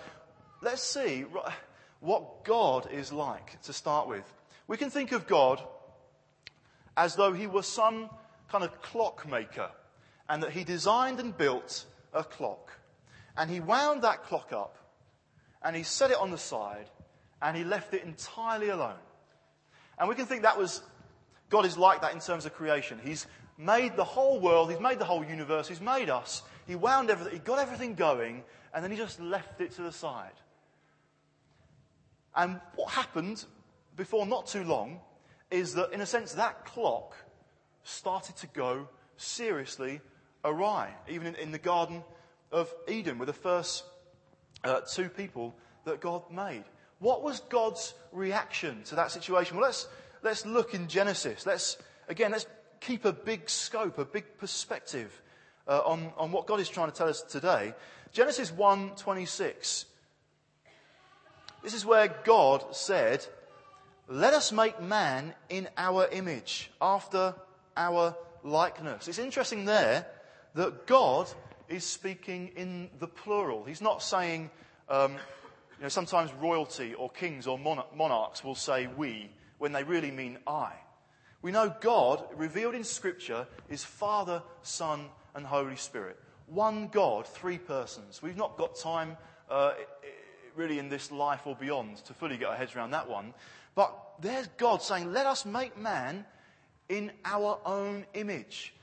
let's 0.63 0.83
see 0.83 1.25
what 2.01 2.45
God 2.45 2.89
is 2.91 3.13
like 3.13 3.61
to 3.63 3.73
start 3.73 4.09
with. 4.09 4.25
We 4.67 4.77
can 4.77 4.91
think 4.91 5.13
of 5.13 5.27
God 5.27 5.63
as 6.97 7.17
though 7.17 7.33
he 7.33 7.47
was 7.47 7.67
some 7.67 8.09
kind 8.49 8.65
of 8.65 8.81
clockmaker 8.81 9.71
and 10.29 10.43
that 10.43 10.53
he 10.53 10.65
designed 10.65 11.21
and 11.21 11.37
built 11.37 11.85
a 12.13 12.25
clock. 12.25 12.71
And 13.37 13.51
he 13.51 13.61
wound 13.61 14.03
that 14.03 14.23
clock 14.25 14.53
up 14.53 14.79
and 15.65 15.75
he 15.75 15.83
set 15.83 16.11
it 16.11 16.19
on 16.19 16.31
the 16.31 16.39
side 16.39 16.91
and 17.43 17.57
he 17.57 17.65
left 17.65 17.95
it 17.95 18.05
entirely 18.05 18.69
alone. 18.69 18.99
And 19.99 20.09
we 20.09 20.15
can 20.15 20.27
think 20.27 20.43
that 20.43 20.59
was, 20.59 20.83
God 21.49 21.65
is 21.65 21.79
like 21.79 22.03
that 22.03 22.13
in 22.13 22.21
terms 22.21 22.47
of 22.47 22.55
creation. 22.55 23.01
He's 23.03 23.27
made 23.57 23.97
the 23.97 24.05
whole 24.05 24.41
world, 24.41 24.71
he's 24.71 24.81
made 24.81 24.99
the 24.99 25.05
whole 25.05 25.25
universe, 25.25 25.69
he's 25.69 25.81
made 25.81 26.11
us. 26.11 26.43
He 26.67 26.75
wound 26.75 27.11
everything, 27.11 27.35
he 27.35 27.39
got 27.39 27.59
everything 27.59 27.95
going, 27.95 28.45
and 28.75 28.85
then 28.85 28.91
he 28.91 28.97
just 28.97 29.21
left 29.21 29.61
it 29.61 29.73
to 29.73 29.83
the 29.83 29.93
side. 29.93 30.33
And 32.35 32.61
what 32.75 32.91
happened 32.91 33.45
before 33.97 34.27
not 34.27 34.47
too 34.47 34.65
long 34.65 35.01
is 35.51 35.75
that, 35.75 35.93
in 35.93 36.01
a 36.01 36.07
sense, 36.07 36.33
that 36.33 36.65
clock 36.65 37.15
started 37.85 38.37
to 38.37 38.47
go 38.49 38.89
seriously 39.17 40.01
awry, 40.45 40.93
even 41.09 41.29
in, 41.29 41.35
in 41.37 41.53
the 41.53 41.59
Garden 41.59 42.03
of 42.51 42.73
Eden 42.89 43.19
with 43.19 43.29
the 43.29 43.33
first 43.33 43.85
uh, 44.65 44.81
two 44.81 45.09
people 45.09 45.55
that 45.85 46.01
God 46.01 46.23
made. 46.31 46.65
What 46.99 47.23
was 47.23 47.41
God's 47.41 47.95
reaction 48.13 48.83
to 48.85 48.95
that 48.97 49.11
situation? 49.11 49.57
Well, 49.57 49.67
let's, 49.67 49.89
let's 50.23 50.47
look 50.47 50.75
in 50.75 50.89
Genesis. 50.89 51.47
Let's, 51.47 51.77
again, 52.09 52.33
let's 52.33 52.47
keep 52.81 53.05
a 53.05 53.13
big 53.13 53.49
scope, 53.49 53.99
a 53.99 54.05
big 54.05 54.39
perspective 54.39 55.21
uh, 55.67 55.81
on, 55.81 56.13
on 56.17 56.33
what 56.33 56.47
God 56.47 56.61
is 56.61 56.69
trying 56.69 56.91
to 56.91 56.97
tell 56.97 57.09
us 57.09 57.23
today. 57.23 57.75
Genesis 58.13 58.51
1:26. 58.53 59.87
This 61.63 61.75
is 61.75 61.85
where 61.85 62.09
God 62.25 62.77
said, 62.77 63.27
"Let 64.09 64.35
us 64.35 64.53
make 64.53 64.81
man 64.81 65.35
in 65.49 65.69
our 65.77 66.07
image, 66.09 66.71
after 66.81 67.35
our 67.77 68.15
likeness." 68.43 69.09
It's 69.09 69.19
interesting 69.19 69.65
there 69.65 70.07
that 70.55 70.87
God 70.87 71.29
is 71.69 71.85
speaking 71.85 72.51
in 72.57 72.91
the 72.99 73.07
plural. 73.07 73.65
He's 73.65 73.81
not 73.81 74.03
saying, 74.03 74.51
um, 74.89 75.13
you 75.13 75.83
know, 75.83 75.89
sometimes 75.89 76.33
royalty 76.35 76.95
or 76.95 77.11
kings 77.11 77.47
or 77.47 77.59
monarchs 77.59 78.45
will 78.45 78.55
say 78.55 78.87
we 78.87 79.31
when 79.59 79.73
they 79.73 79.85
really 79.85 80.11
mean 80.11 80.39
I. 80.47 80.73
We 81.43 81.53
know 81.53 81.75
God, 81.81 82.25
revealed 82.37 82.75
in 82.75 82.85
Scripture, 82.85 83.47
is 83.69 83.85
Father, 83.85 84.43
Son, 84.63 85.07
and 85.35 85.45
Holy 85.45 85.77
Spirit. 85.77 86.19
One 86.47 86.89
God, 86.89 87.27
three 87.27 87.59
persons. 87.59 88.23
We've 88.23 88.37
not 88.37 88.57
got 88.57 88.77
time, 88.77 89.17
uh, 89.51 89.73
really, 90.57 90.79
in 90.79 90.89
this 90.89 91.11
life 91.11 91.47
or 91.47 91.55
beyond 91.55 91.99
to 92.05 92.15
fully 92.15 92.37
get 92.37 92.49
our 92.49 92.57
heads 92.57 92.75
around 92.75 92.93
that 92.93 93.09
one. 93.09 93.35
But 93.75 93.95
there's 94.21 94.47
God 94.57 94.81
saying, 94.81 95.13
let 95.13 95.27
us 95.27 95.45
make 95.45 95.77
man 95.77 96.25
in 96.89 97.13
our 97.25 97.59
own 97.65 98.07
image. 98.15 98.75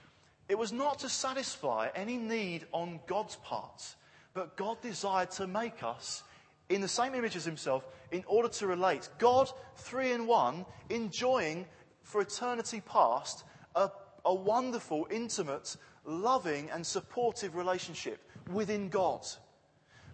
It 0.51 0.57
was 0.57 0.73
not 0.73 0.99
to 0.99 1.07
satisfy 1.07 1.87
any 1.95 2.17
need 2.17 2.65
on 2.73 2.99
God's 3.07 3.37
part, 3.37 3.95
but 4.33 4.57
God 4.57 4.81
desired 4.81 5.31
to 5.31 5.47
make 5.47 5.81
us 5.81 6.23
in 6.67 6.81
the 6.81 6.89
same 6.89 7.15
image 7.15 7.37
as 7.37 7.45
Himself 7.45 7.87
in 8.11 8.25
order 8.27 8.49
to 8.49 8.67
relate. 8.67 9.07
God, 9.17 9.49
three 9.77 10.11
in 10.11 10.27
one, 10.27 10.65
enjoying 10.89 11.65
for 12.03 12.19
eternity 12.19 12.81
past 12.81 13.45
a, 13.77 13.91
a 14.25 14.33
wonderful, 14.33 15.07
intimate, 15.09 15.77
loving, 16.03 16.69
and 16.69 16.85
supportive 16.85 17.55
relationship 17.55 18.19
within 18.51 18.89
God. 18.89 19.25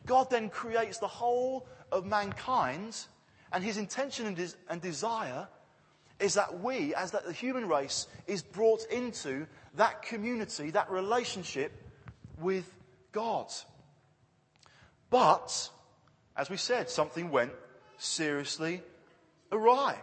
God 0.05 0.29
then 0.29 0.51
creates 0.51 0.99
the 0.99 1.07
whole 1.07 1.67
of 1.91 2.05
mankind, 2.05 2.95
and 3.51 3.63
His 3.63 3.77
intention 3.77 4.27
and, 4.27 4.37
des- 4.37 4.55
and 4.69 4.83
desire 4.83 5.47
is 6.19 6.33
that 6.33 6.61
we, 6.61 6.95
as 6.95 7.11
that 7.11 7.25
the 7.25 7.33
human 7.33 7.67
race, 7.67 8.07
is 8.25 8.41
brought 8.41 8.85
into 8.85 9.45
that 9.75 10.01
community, 10.01 10.71
that 10.71 10.89
relationship 10.89 11.71
with 12.39 12.71
God. 13.11 13.51
But, 15.09 15.69
as 16.35 16.49
we 16.49 16.57
said, 16.57 16.89
something 16.89 17.29
went 17.29 17.51
seriously 17.97 18.81
awry. 19.51 19.97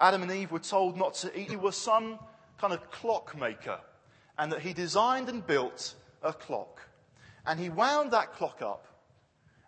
Adam 0.00 0.22
and 0.22 0.32
Eve 0.32 0.50
were 0.50 0.58
told 0.58 0.96
not 0.96 1.14
to 1.14 1.38
eat. 1.38 1.50
He 1.50 1.56
was 1.56 1.76
some 1.76 2.18
kind 2.58 2.72
of 2.72 2.90
clockmaker, 2.90 3.78
and 4.38 4.50
that 4.52 4.60
he 4.60 4.72
designed 4.72 5.28
and 5.28 5.46
built 5.46 5.94
a 6.22 6.32
clock. 6.32 6.80
And 7.46 7.60
he 7.60 7.68
wound 7.68 8.12
that 8.12 8.32
clock 8.32 8.62
up, 8.62 8.86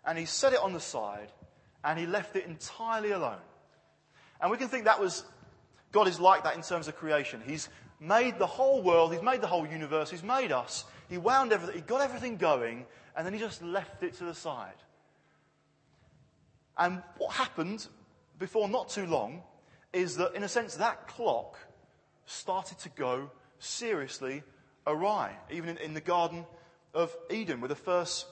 and 0.05 0.17
he 0.17 0.25
set 0.25 0.53
it 0.53 0.59
on 0.59 0.73
the 0.73 0.79
side, 0.79 1.31
and 1.83 1.99
he 1.99 2.05
left 2.05 2.35
it 2.35 2.45
entirely 2.45 3.11
alone. 3.11 3.41
And 4.41 4.51
we 4.51 4.57
can 4.57 4.67
think 4.67 4.85
that 4.85 4.99
was 4.99 5.23
God 5.95 6.09
is 6.09 6.19
like 6.19 6.43
that 6.43 6.57
in 6.57 6.61
terms 6.61 6.89
of 6.89 6.97
creation. 6.97 7.41
He's 7.47 7.69
made 8.01 8.37
the 8.37 8.45
whole 8.45 8.81
world, 8.81 9.13
He's 9.13 9.21
made 9.21 9.39
the 9.39 9.47
whole 9.47 9.65
universe, 9.65 10.11
He's 10.11 10.23
made 10.23 10.51
us. 10.51 10.83
He 11.07 11.17
wound 11.17 11.53
everything, 11.53 11.77
He 11.77 11.81
got 11.83 12.01
everything 12.01 12.35
going, 12.35 12.85
and 13.15 13.25
then 13.25 13.33
He 13.33 13.39
just 13.39 13.63
left 13.63 14.03
it 14.03 14.13
to 14.15 14.25
the 14.25 14.33
side. 14.33 14.75
And 16.77 17.01
what 17.17 17.31
happened 17.31 17.87
before 18.37 18.67
not 18.67 18.89
too 18.89 19.05
long 19.05 19.41
is 19.93 20.17
that, 20.17 20.35
in 20.35 20.43
a 20.43 20.49
sense, 20.49 20.75
that 20.75 21.07
clock 21.07 21.57
started 22.25 22.77
to 22.79 22.89
go 22.89 23.31
seriously 23.59 24.43
awry, 24.85 25.31
even 25.49 25.69
in, 25.69 25.77
in 25.77 25.93
the 25.93 26.01
Garden 26.01 26.45
of 26.93 27.15
Eden 27.31 27.61
with 27.61 27.69
the 27.69 27.75
first 27.75 28.27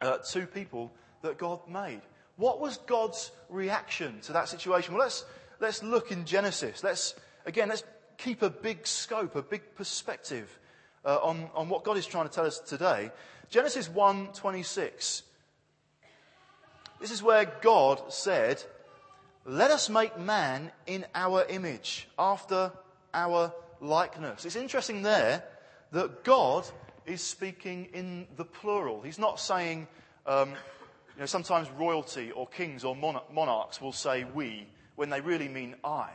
uh, 0.00 0.18
two 0.28 0.44
people 0.44 0.90
that 1.22 1.38
God 1.38 1.60
made. 1.68 2.00
What 2.34 2.58
was 2.58 2.78
God's 2.78 3.30
reaction 3.48 4.18
to 4.22 4.32
that 4.32 4.48
situation? 4.48 4.94
Well, 4.94 5.04
let's 5.04 5.24
let's 5.60 5.82
look 5.82 6.10
in 6.10 6.24
Genesis. 6.24 6.82
Let's, 6.82 7.14
again, 7.46 7.68
let's 7.68 7.84
keep 8.16 8.42
a 8.42 8.50
big 8.50 8.86
scope, 8.86 9.36
a 9.36 9.42
big 9.42 9.74
perspective 9.76 10.58
uh, 11.04 11.18
on, 11.22 11.48
on 11.54 11.68
what 11.68 11.84
God 11.84 11.96
is 11.96 12.06
trying 12.06 12.28
to 12.28 12.34
tell 12.34 12.46
us 12.46 12.58
today. 12.58 13.10
Genesis 13.48 13.88
1:26. 13.88 15.22
This 17.00 17.10
is 17.10 17.22
where 17.22 17.46
God 17.62 18.12
said, 18.12 18.62
"Let 19.44 19.70
us 19.70 19.88
make 19.88 20.18
man 20.18 20.70
in 20.86 21.06
our 21.14 21.44
image, 21.46 22.08
after 22.18 22.72
our 23.14 23.52
likeness." 23.80 24.44
It's 24.44 24.56
interesting 24.56 25.02
there 25.02 25.42
that 25.92 26.24
God 26.24 26.66
is 27.06 27.22
speaking 27.22 27.86
in 27.92 28.28
the 28.36 28.44
plural. 28.44 29.00
He's 29.00 29.18
not 29.18 29.40
saying, 29.40 29.88
um, 30.26 30.50
you 30.50 31.20
know, 31.20 31.26
sometimes 31.26 31.68
royalty 31.70 32.30
or 32.30 32.46
kings 32.46 32.84
or 32.84 32.94
monarchs 32.94 33.80
will 33.80 33.92
say 33.92 34.24
we 34.24 34.68
when 35.00 35.08
they 35.08 35.22
really 35.22 35.48
mean 35.48 35.74
I. 35.82 36.10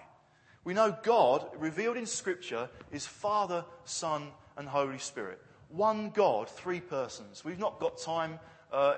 We 0.63 0.75
know 0.75 0.95
God, 1.01 1.47
revealed 1.57 1.97
in 1.97 2.05
Scripture, 2.05 2.69
is 2.91 3.07
Father, 3.07 3.65
Son, 3.83 4.27
and 4.57 4.69
Holy 4.69 4.99
Spirit. 4.99 5.41
One 5.69 6.11
God, 6.11 6.47
three 6.47 6.81
persons. 6.81 7.43
We've 7.43 7.57
not 7.57 7.79
got 7.79 7.97
time, 7.97 8.37
uh, 8.71 8.97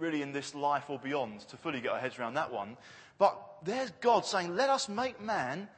really, 0.00 0.22
in 0.22 0.32
this 0.32 0.56
life 0.56 0.90
or 0.90 0.98
beyond 0.98 1.42
to 1.50 1.56
fully 1.56 1.80
get 1.80 1.92
our 1.92 2.00
heads 2.00 2.18
around 2.18 2.34
that 2.34 2.52
one. 2.52 2.76
But 3.16 3.40
there's 3.62 3.92
God 4.00 4.26
saying, 4.26 4.56
Let 4.56 4.70
us 4.70 4.88
make 4.88 5.20
man 5.20 5.68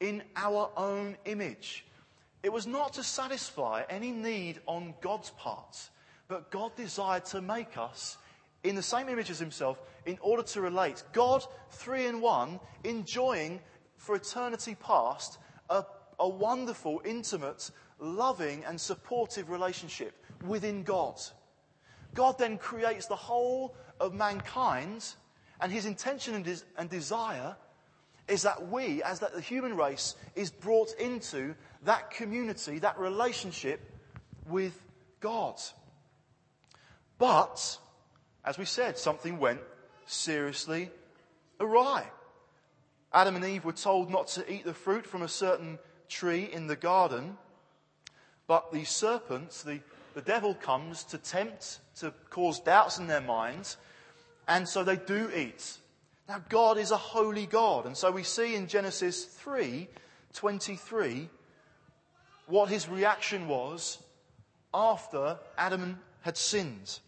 in 0.00 0.24
our 0.34 0.68
own 0.76 1.16
image. 1.26 1.86
It 2.42 2.52
was 2.52 2.66
not 2.66 2.94
to 2.94 3.04
satisfy 3.04 3.84
any 3.88 4.10
need 4.10 4.58
on 4.66 4.94
God's 5.00 5.30
part, 5.30 5.90
but 6.26 6.50
God 6.50 6.74
desired 6.74 7.26
to 7.26 7.40
make 7.40 7.78
us 7.78 8.18
in 8.64 8.74
the 8.74 8.82
same 8.82 9.08
image 9.08 9.30
as 9.30 9.38
himself 9.38 9.80
in 10.06 10.18
order 10.20 10.42
to 10.42 10.60
relate. 10.60 11.04
God, 11.12 11.44
three 11.70 12.06
in 12.06 12.20
one, 12.20 12.58
enjoying 12.82 13.60
for 13.96 14.16
eternity 14.16 14.74
past 14.74 15.38
a, 15.70 15.84
a 16.18 16.28
wonderful, 16.28 17.00
intimate, 17.04 17.70
loving, 17.98 18.64
and 18.64 18.80
supportive 18.80 19.50
relationship 19.50 20.14
within 20.46 20.82
God. 20.82 21.20
God 22.14 22.38
then 22.38 22.58
creates 22.58 23.06
the 23.06 23.16
whole 23.16 23.76
of 24.00 24.14
mankind, 24.14 25.14
and 25.60 25.70
his 25.70 25.86
intention 25.86 26.34
and, 26.34 26.44
des- 26.44 26.64
and 26.76 26.88
desire 26.90 27.56
is 28.28 28.42
that 28.42 28.68
we, 28.68 29.02
as 29.02 29.20
that 29.20 29.34
the 29.34 29.40
human 29.40 29.76
race, 29.76 30.16
is 30.34 30.50
brought 30.50 30.92
into 30.98 31.54
that 31.82 32.10
community, 32.10 32.78
that 32.78 32.98
relationship 32.98 33.80
with 34.46 34.78
God. 35.20 35.60
But 37.18 37.78
as 38.44 38.58
we 38.58 38.64
said, 38.64 38.98
something 38.98 39.38
went 39.38 39.60
seriously 40.06 40.90
awry. 41.60 42.04
Adam 43.12 43.36
and 43.36 43.44
Eve 43.44 43.64
were 43.64 43.72
told 43.72 44.10
not 44.10 44.26
to 44.28 44.52
eat 44.52 44.64
the 44.64 44.74
fruit 44.74 45.06
from 45.06 45.22
a 45.22 45.28
certain 45.28 45.78
tree 46.08 46.48
in 46.52 46.66
the 46.66 46.76
garden, 46.76 47.38
but 48.46 48.72
the 48.72 48.84
serpent, 48.84 49.50
the, 49.64 49.80
the 50.14 50.20
devil 50.20 50.54
comes 50.54 51.04
to 51.04 51.18
tempt, 51.18 51.78
to 51.96 52.12
cause 52.30 52.60
doubts 52.60 52.98
in 52.98 53.06
their 53.06 53.20
minds, 53.20 53.76
and 54.46 54.68
so 54.68 54.84
they 54.84 54.96
do 54.96 55.30
eat. 55.34 55.78
Now 56.28 56.42
God 56.48 56.76
is 56.76 56.90
a 56.90 56.96
holy 56.96 57.46
God, 57.46 57.86
and 57.86 57.96
so 57.96 58.10
we 58.10 58.24
see 58.24 58.56
in 58.56 58.66
Genesis 58.66 59.24
3, 59.24 59.88
23, 60.32 61.28
what 62.46 62.68
his 62.68 62.88
reaction 62.88 63.48
was 63.48 64.02
after 64.74 65.38
Adam 65.56 65.98
had 66.22 66.36
sinned. 66.36 66.98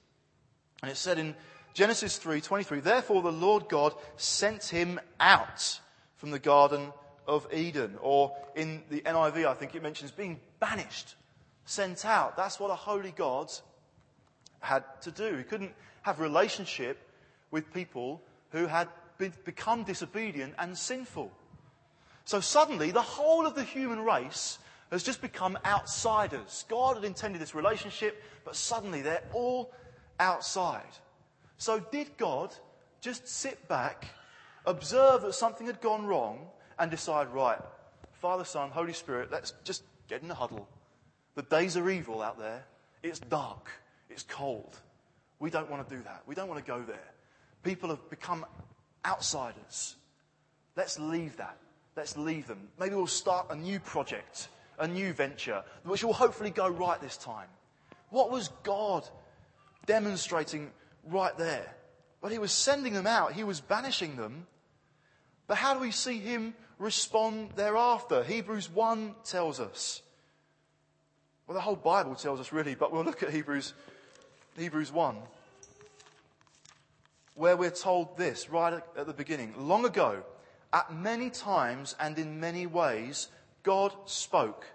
And 0.86 0.92
it 0.92 0.98
said 0.98 1.18
in 1.18 1.34
Genesis 1.74 2.16
3:23, 2.16 2.78
"Therefore 2.78 3.20
the 3.20 3.32
Lord 3.32 3.68
God 3.68 3.92
sent 4.16 4.66
him 4.66 5.00
out 5.18 5.80
from 6.14 6.30
the 6.30 6.38
garden 6.38 6.92
of 7.26 7.52
Eden." 7.52 7.98
Or 8.00 8.36
in 8.54 8.84
the 8.88 9.02
NIV, 9.04 9.48
I 9.48 9.54
think 9.54 9.74
it 9.74 9.82
mentions 9.82 10.12
being 10.12 10.40
banished, 10.60 11.16
sent 11.64 12.04
out. 12.04 12.36
That's 12.36 12.60
what 12.60 12.70
a 12.70 12.76
holy 12.76 13.10
God 13.10 13.50
had 14.60 14.84
to 15.02 15.10
do. 15.10 15.36
He 15.36 15.42
couldn't 15.42 15.74
have 16.02 16.20
relationship 16.20 17.10
with 17.50 17.74
people 17.74 18.22
who 18.50 18.68
had 18.68 18.88
become 19.18 19.82
disobedient 19.82 20.54
and 20.56 20.78
sinful. 20.78 21.32
So 22.26 22.40
suddenly, 22.40 22.92
the 22.92 23.02
whole 23.02 23.44
of 23.44 23.56
the 23.56 23.64
human 23.64 24.04
race 24.04 24.60
has 24.92 25.02
just 25.02 25.20
become 25.20 25.58
outsiders. 25.64 26.64
God 26.68 26.94
had 26.94 27.04
intended 27.04 27.42
this 27.42 27.56
relationship, 27.56 28.22
but 28.44 28.54
suddenly 28.54 29.02
they're 29.02 29.28
all 29.32 29.74
outside. 30.18 30.82
So, 31.58 31.80
did 31.80 32.16
God 32.16 32.54
just 33.00 33.26
sit 33.28 33.66
back, 33.68 34.06
observe 34.66 35.22
that 35.22 35.34
something 35.34 35.66
had 35.66 35.80
gone 35.80 36.06
wrong, 36.06 36.46
and 36.78 36.90
decide, 36.90 37.28
right, 37.32 37.58
Father, 38.12 38.44
Son, 38.44 38.70
Holy 38.70 38.92
Spirit, 38.92 39.30
let's 39.30 39.54
just 39.64 39.82
get 40.08 40.22
in 40.22 40.28
the 40.28 40.34
huddle? 40.34 40.68
The 41.34 41.42
days 41.42 41.76
are 41.76 41.88
evil 41.88 42.22
out 42.22 42.38
there. 42.38 42.64
It's 43.02 43.18
dark. 43.18 43.70
It's 44.10 44.22
cold. 44.22 44.76
We 45.38 45.50
don't 45.50 45.70
want 45.70 45.88
to 45.88 45.94
do 45.96 46.02
that. 46.02 46.22
We 46.26 46.34
don't 46.34 46.48
want 46.48 46.64
to 46.64 46.70
go 46.70 46.82
there. 46.82 47.12
People 47.62 47.90
have 47.90 48.08
become 48.10 48.44
outsiders. 49.04 49.96
Let's 50.76 50.98
leave 50.98 51.36
that. 51.36 51.56
Let's 51.96 52.16
leave 52.16 52.46
them. 52.46 52.68
Maybe 52.78 52.94
we'll 52.94 53.06
start 53.06 53.46
a 53.50 53.56
new 53.56 53.80
project, 53.80 54.48
a 54.78 54.86
new 54.86 55.12
venture, 55.12 55.62
which 55.84 56.04
will 56.04 56.12
hopefully 56.12 56.50
go 56.50 56.68
right 56.68 57.00
this 57.00 57.16
time. 57.16 57.48
What 58.10 58.30
was 58.30 58.48
God 58.62 59.08
demonstrating 59.86 60.70
right 61.04 61.36
there. 61.38 61.74
But 62.20 62.32
he 62.32 62.38
was 62.38 62.52
sending 62.52 62.92
them 62.92 63.06
out, 63.06 63.32
he 63.32 63.44
was 63.44 63.60
banishing 63.60 64.16
them. 64.16 64.46
But 65.46 65.58
how 65.58 65.74
do 65.74 65.80
we 65.80 65.92
see 65.92 66.18
him 66.18 66.54
respond 66.78 67.50
thereafter? 67.54 68.24
Hebrews 68.24 68.68
1 68.68 69.14
tells 69.24 69.60
us. 69.60 70.02
Well, 71.46 71.54
the 71.54 71.60
whole 71.60 71.76
Bible 71.76 72.16
tells 72.16 72.40
us 72.40 72.52
really, 72.52 72.74
but 72.74 72.92
we'll 72.92 73.04
look 73.04 73.22
at 73.22 73.30
Hebrews, 73.30 73.72
Hebrews 74.58 74.90
1, 74.90 75.16
where 77.34 77.56
we're 77.56 77.70
told 77.70 78.16
this 78.16 78.50
right 78.50 78.82
at 78.96 79.06
the 79.06 79.12
beginning. 79.12 79.54
Long 79.56 79.84
ago, 79.84 80.24
at 80.72 80.92
many 80.92 81.30
times 81.30 81.94
and 82.00 82.18
in 82.18 82.40
many 82.40 82.66
ways, 82.66 83.28
God 83.62 83.94
spoke 84.06 84.66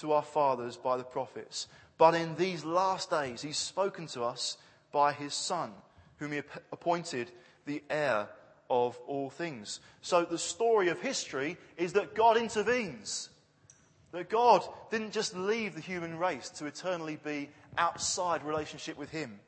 to 0.00 0.12
our 0.12 0.22
fathers 0.22 0.76
by 0.76 0.96
the 0.96 1.04
prophets. 1.04 1.68
But 1.98 2.14
in 2.14 2.34
these 2.36 2.64
last 2.64 3.10
days, 3.10 3.42
he's 3.42 3.56
spoken 3.56 4.06
to 4.08 4.24
us 4.24 4.56
by 4.92 5.12
his 5.12 5.34
Son, 5.34 5.72
whom 6.18 6.32
he 6.32 6.38
appointed 6.72 7.30
the 7.66 7.82
heir 7.88 8.28
of 8.70 8.98
all 9.06 9.30
things. 9.30 9.80
So 10.00 10.24
the 10.24 10.38
story 10.38 10.88
of 10.88 11.00
history 11.00 11.56
is 11.76 11.92
that 11.92 12.14
God 12.14 12.36
intervenes. 12.36 13.28
That 14.12 14.30
God 14.30 14.62
didn't 14.90 15.12
just 15.12 15.36
leave 15.36 15.74
the 15.74 15.80
human 15.80 16.18
race 16.18 16.48
to 16.50 16.66
eternally 16.66 17.18
be 17.22 17.50
outside 17.76 18.44
relationship 18.44 18.96
with 18.96 19.10
Him. 19.10 19.40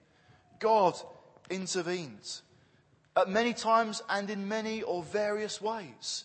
God 0.58 0.94
intervenes 1.50 2.42
at 3.16 3.28
many 3.28 3.54
times 3.54 4.02
and 4.08 4.28
in 4.28 4.48
many 4.48 4.82
or 4.82 5.02
various 5.02 5.60
ways 5.60 6.24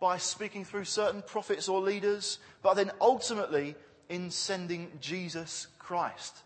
by 0.00 0.16
speaking 0.16 0.64
through 0.64 0.84
certain 0.84 1.22
prophets 1.22 1.68
or 1.68 1.80
leaders, 1.80 2.38
but 2.62 2.74
then 2.74 2.90
ultimately 3.00 3.74
in 4.08 4.30
sending 4.30 4.90
Jesus 5.00 5.66
Christ. 5.78 6.42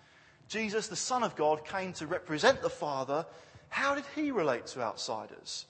Jesus, 0.48 0.88
the 0.88 0.96
Son 0.96 1.22
of 1.22 1.36
God, 1.36 1.64
came 1.64 1.92
to 1.94 2.06
represent 2.06 2.60
the 2.60 2.70
Father. 2.70 3.24
How 3.68 3.94
did 3.94 4.04
he 4.14 4.30
relate 4.30 4.66
to 4.68 4.82
outsiders? 4.82 5.66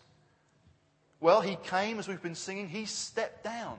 Well, 1.21 1.41
he 1.41 1.57
came, 1.65 1.99
as 1.99 2.09
we've 2.09 2.23
been 2.23 2.35
singing, 2.35 2.69
he 2.69 2.85
stepped 2.85 3.45
down. 3.45 3.79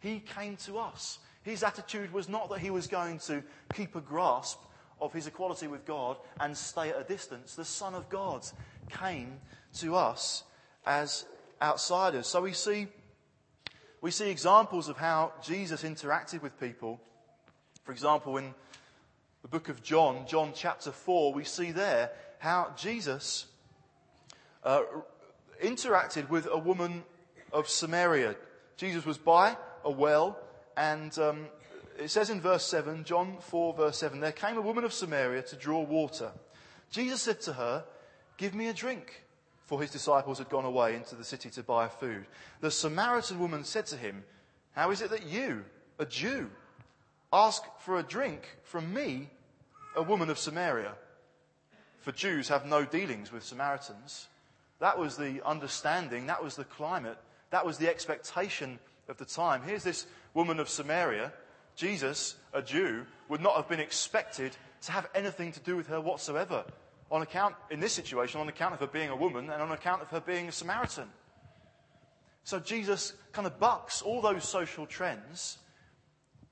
He 0.00 0.20
came 0.20 0.56
to 0.64 0.78
us. 0.78 1.18
His 1.42 1.62
attitude 1.62 2.12
was 2.12 2.28
not 2.28 2.48
that 2.50 2.60
he 2.60 2.70
was 2.70 2.86
going 2.86 3.18
to 3.20 3.42
keep 3.74 3.94
a 3.94 4.00
grasp 4.00 4.58
of 5.00 5.12
his 5.12 5.26
equality 5.26 5.66
with 5.66 5.84
God 5.84 6.16
and 6.40 6.56
stay 6.56 6.90
at 6.90 7.00
a 7.00 7.04
distance. 7.04 7.54
The 7.54 7.64
Son 7.64 7.94
of 7.94 8.08
God 8.08 8.46
came 8.90 9.38
to 9.74 9.96
us 9.96 10.44
as 10.86 11.26
outsiders. 11.60 12.26
So 12.26 12.40
we 12.40 12.52
see, 12.52 12.88
we 14.00 14.10
see 14.10 14.30
examples 14.30 14.88
of 14.88 14.96
how 14.96 15.32
Jesus 15.42 15.82
interacted 15.82 16.42
with 16.42 16.58
people. 16.58 17.00
For 17.88 17.92
example, 17.92 18.36
in 18.36 18.52
the 19.40 19.48
book 19.48 19.70
of 19.70 19.82
John, 19.82 20.26
John 20.26 20.52
chapter 20.54 20.92
4, 20.92 21.32
we 21.32 21.44
see 21.44 21.72
there 21.72 22.10
how 22.38 22.74
Jesus 22.76 23.46
uh, 24.62 24.82
interacted 25.64 26.28
with 26.28 26.46
a 26.52 26.58
woman 26.58 27.02
of 27.50 27.66
Samaria. 27.66 28.36
Jesus 28.76 29.06
was 29.06 29.16
by 29.16 29.56
a 29.86 29.90
well, 29.90 30.38
and 30.76 31.18
um, 31.18 31.46
it 31.98 32.10
says 32.10 32.28
in 32.28 32.42
verse 32.42 32.66
7, 32.66 33.04
John 33.04 33.38
4, 33.40 33.72
verse 33.72 33.96
7, 33.96 34.20
there 34.20 34.32
came 34.32 34.58
a 34.58 34.60
woman 34.60 34.84
of 34.84 34.92
Samaria 34.92 35.40
to 35.44 35.56
draw 35.56 35.80
water. 35.80 36.32
Jesus 36.90 37.22
said 37.22 37.40
to 37.40 37.54
her, 37.54 37.84
Give 38.36 38.54
me 38.54 38.68
a 38.68 38.74
drink, 38.74 39.24
for 39.64 39.80
his 39.80 39.90
disciples 39.90 40.36
had 40.36 40.50
gone 40.50 40.66
away 40.66 40.94
into 40.94 41.14
the 41.14 41.24
city 41.24 41.48
to 41.48 41.62
buy 41.62 41.88
food. 41.88 42.26
The 42.60 42.70
Samaritan 42.70 43.38
woman 43.38 43.64
said 43.64 43.86
to 43.86 43.96
him, 43.96 44.24
How 44.72 44.90
is 44.90 45.00
it 45.00 45.08
that 45.08 45.24
you, 45.24 45.64
a 45.98 46.04
Jew, 46.04 46.50
ask 47.32 47.62
for 47.80 47.98
a 47.98 48.02
drink 48.02 48.56
from 48.62 48.92
me, 48.92 49.28
a 49.96 50.02
woman 50.02 50.30
of 50.30 50.38
Samaria? 50.38 50.92
For 52.00 52.12
Jews 52.12 52.48
have 52.48 52.66
no 52.66 52.84
dealings 52.84 53.32
with 53.32 53.44
Samaritans. 53.44 54.28
That 54.80 54.98
was 54.98 55.16
the 55.16 55.44
understanding, 55.44 56.26
that 56.26 56.42
was 56.42 56.56
the 56.56 56.64
climate, 56.64 57.18
that 57.50 57.66
was 57.66 57.78
the 57.78 57.88
expectation 57.88 58.78
of 59.08 59.16
the 59.16 59.24
time. 59.24 59.62
Here's 59.62 59.84
this 59.84 60.06
woman 60.34 60.60
of 60.60 60.68
Samaria. 60.68 61.32
Jesus, 61.74 62.36
a 62.52 62.62
Jew, 62.62 63.04
would 63.28 63.40
not 63.40 63.56
have 63.56 63.68
been 63.68 63.80
expected 63.80 64.56
to 64.82 64.92
have 64.92 65.08
anything 65.14 65.52
to 65.52 65.60
do 65.60 65.76
with 65.76 65.88
her 65.88 66.00
whatsoever. 66.00 66.64
On 67.10 67.22
account, 67.22 67.54
in 67.70 67.80
this 67.80 67.92
situation, 67.92 68.40
on 68.40 68.48
account 68.48 68.74
of 68.74 68.80
her 68.80 68.86
being 68.86 69.08
a 69.10 69.16
woman 69.16 69.50
and 69.50 69.62
on 69.62 69.72
account 69.72 70.02
of 70.02 70.08
her 70.08 70.20
being 70.20 70.48
a 70.48 70.52
Samaritan. 70.52 71.08
So 72.44 72.60
Jesus 72.60 73.14
kind 73.32 73.46
of 73.46 73.58
bucks 73.58 74.02
all 74.02 74.20
those 74.20 74.44
social 74.44 74.86
trends 74.86 75.58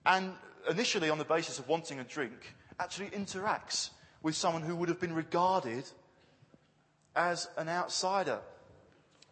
and 0.04 0.32
initially 0.68 1.10
on 1.10 1.18
the 1.18 1.24
basis 1.24 1.58
of 1.58 1.68
wanting 1.68 2.00
a 2.00 2.04
drink, 2.04 2.54
actually 2.78 3.08
interacts 3.08 3.90
with 4.22 4.34
someone 4.34 4.62
who 4.62 4.76
would 4.76 4.88
have 4.88 5.00
been 5.00 5.14
regarded 5.14 5.84
as 7.14 7.48
an 7.56 7.68
outsider. 7.68 8.40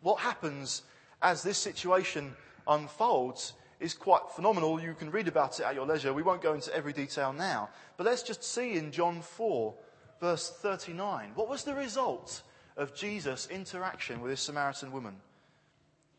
What 0.00 0.20
happens 0.20 0.82
as 1.22 1.42
this 1.42 1.58
situation 1.58 2.34
unfolds 2.66 3.54
is 3.80 3.94
quite 3.94 4.22
phenomenal. 4.34 4.80
You 4.80 4.94
can 4.94 5.10
read 5.10 5.28
about 5.28 5.60
it 5.60 5.66
at 5.66 5.74
your 5.74 5.86
leisure. 5.86 6.12
We 6.12 6.22
won't 6.22 6.42
go 6.42 6.54
into 6.54 6.74
every 6.74 6.92
detail 6.92 7.32
now. 7.32 7.70
But 7.96 8.06
let's 8.06 8.22
just 8.22 8.42
see 8.42 8.76
in 8.76 8.92
John 8.92 9.20
4, 9.20 9.74
verse 10.20 10.50
39, 10.50 11.32
what 11.34 11.48
was 11.48 11.64
the 11.64 11.74
result 11.74 12.42
of 12.76 12.94
Jesus' 12.94 13.48
interaction 13.50 14.20
with 14.20 14.30
this 14.30 14.40
Samaritan 14.40 14.92
woman? 14.92 15.16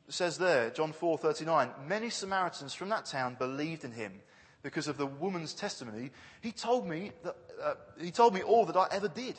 It 0.07 0.13
says 0.13 0.37
there, 0.37 0.69
John 0.69 0.93
4:39, 0.93 1.87
many 1.87 2.11
Samaritans 2.11 2.75
from 2.75 2.89
that 2.89 3.05
town 3.05 3.35
believed 3.39 3.83
in 3.83 3.91
him 3.91 4.21
because 4.65 4.87
of 4.87 4.97
the 4.97 5.05
woman's 5.05 5.53
testimony. 5.53 6.09
He 6.41 6.51
told 6.51 6.87
me 6.87 7.11
that 7.23 7.35
uh, 7.63 7.73
he 8.01 8.09
told 8.09 8.33
me 8.33 8.41
all 8.41 8.65
that 8.65 8.75
I 8.75 8.87
ever 8.91 9.07
did. 9.07 9.35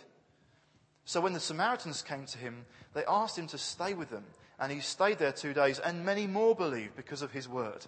So 1.05 1.21
when 1.21 1.33
the 1.33 1.41
Samaritans 1.41 2.01
came 2.01 2.27
to 2.27 2.39
him, 2.39 2.65
they 2.95 3.05
asked 3.09 3.37
him 3.37 3.49
to 3.49 3.59
stay 3.59 3.93
with 3.93 4.09
them, 4.09 4.23
and 4.61 4.71
he 4.71 4.79
stayed 4.79 5.19
there 5.19 5.33
two 5.33 5.53
days, 5.53 5.81
and 5.81 6.05
many 6.05 6.29
more 6.29 6.55
believed 6.55 6.95
because 6.95 7.23
of 7.23 7.33
his 7.33 7.49
word. 7.49 7.85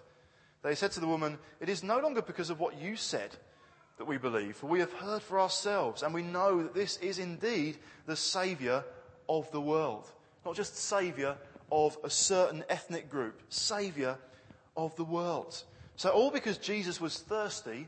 They 0.63 0.75
said 0.75 0.91
to 0.91 0.99
the 0.99 1.07
woman, 1.07 1.37
It 1.61 1.69
is 1.69 1.81
no 1.81 1.99
longer 1.99 2.21
because 2.21 2.49
of 2.49 2.59
what 2.59 2.77
you 2.77 2.97
said 2.97 3.29
that 3.97 4.05
we 4.05 4.17
believe, 4.17 4.57
for 4.57 4.67
we 4.67 4.81
have 4.81 4.91
heard 4.91 5.21
for 5.21 5.39
ourselves, 5.39 6.03
and 6.03 6.13
we 6.13 6.23
know 6.23 6.61
that 6.63 6.73
this 6.73 6.97
is 6.97 7.19
indeed 7.19 7.77
the 8.05 8.17
Saviour 8.17 8.83
of 9.29 9.49
the 9.51 9.61
world. 9.61 10.11
Not 10.45 10.57
just 10.57 10.75
Saviour 10.75 11.37
of 11.71 11.97
a 12.03 12.09
certain 12.09 12.65
ethnic 12.67 13.09
group, 13.09 13.41
Saviour 13.47 14.17
of 14.75 14.93
the 14.97 15.05
world. 15.05 15.63
So, 15.99 16.11
all 16.11 16.31
because 16.31 16.57
Jesus 16.57 17.01
was 17.01 17.19
thirsty, 17.19 17.85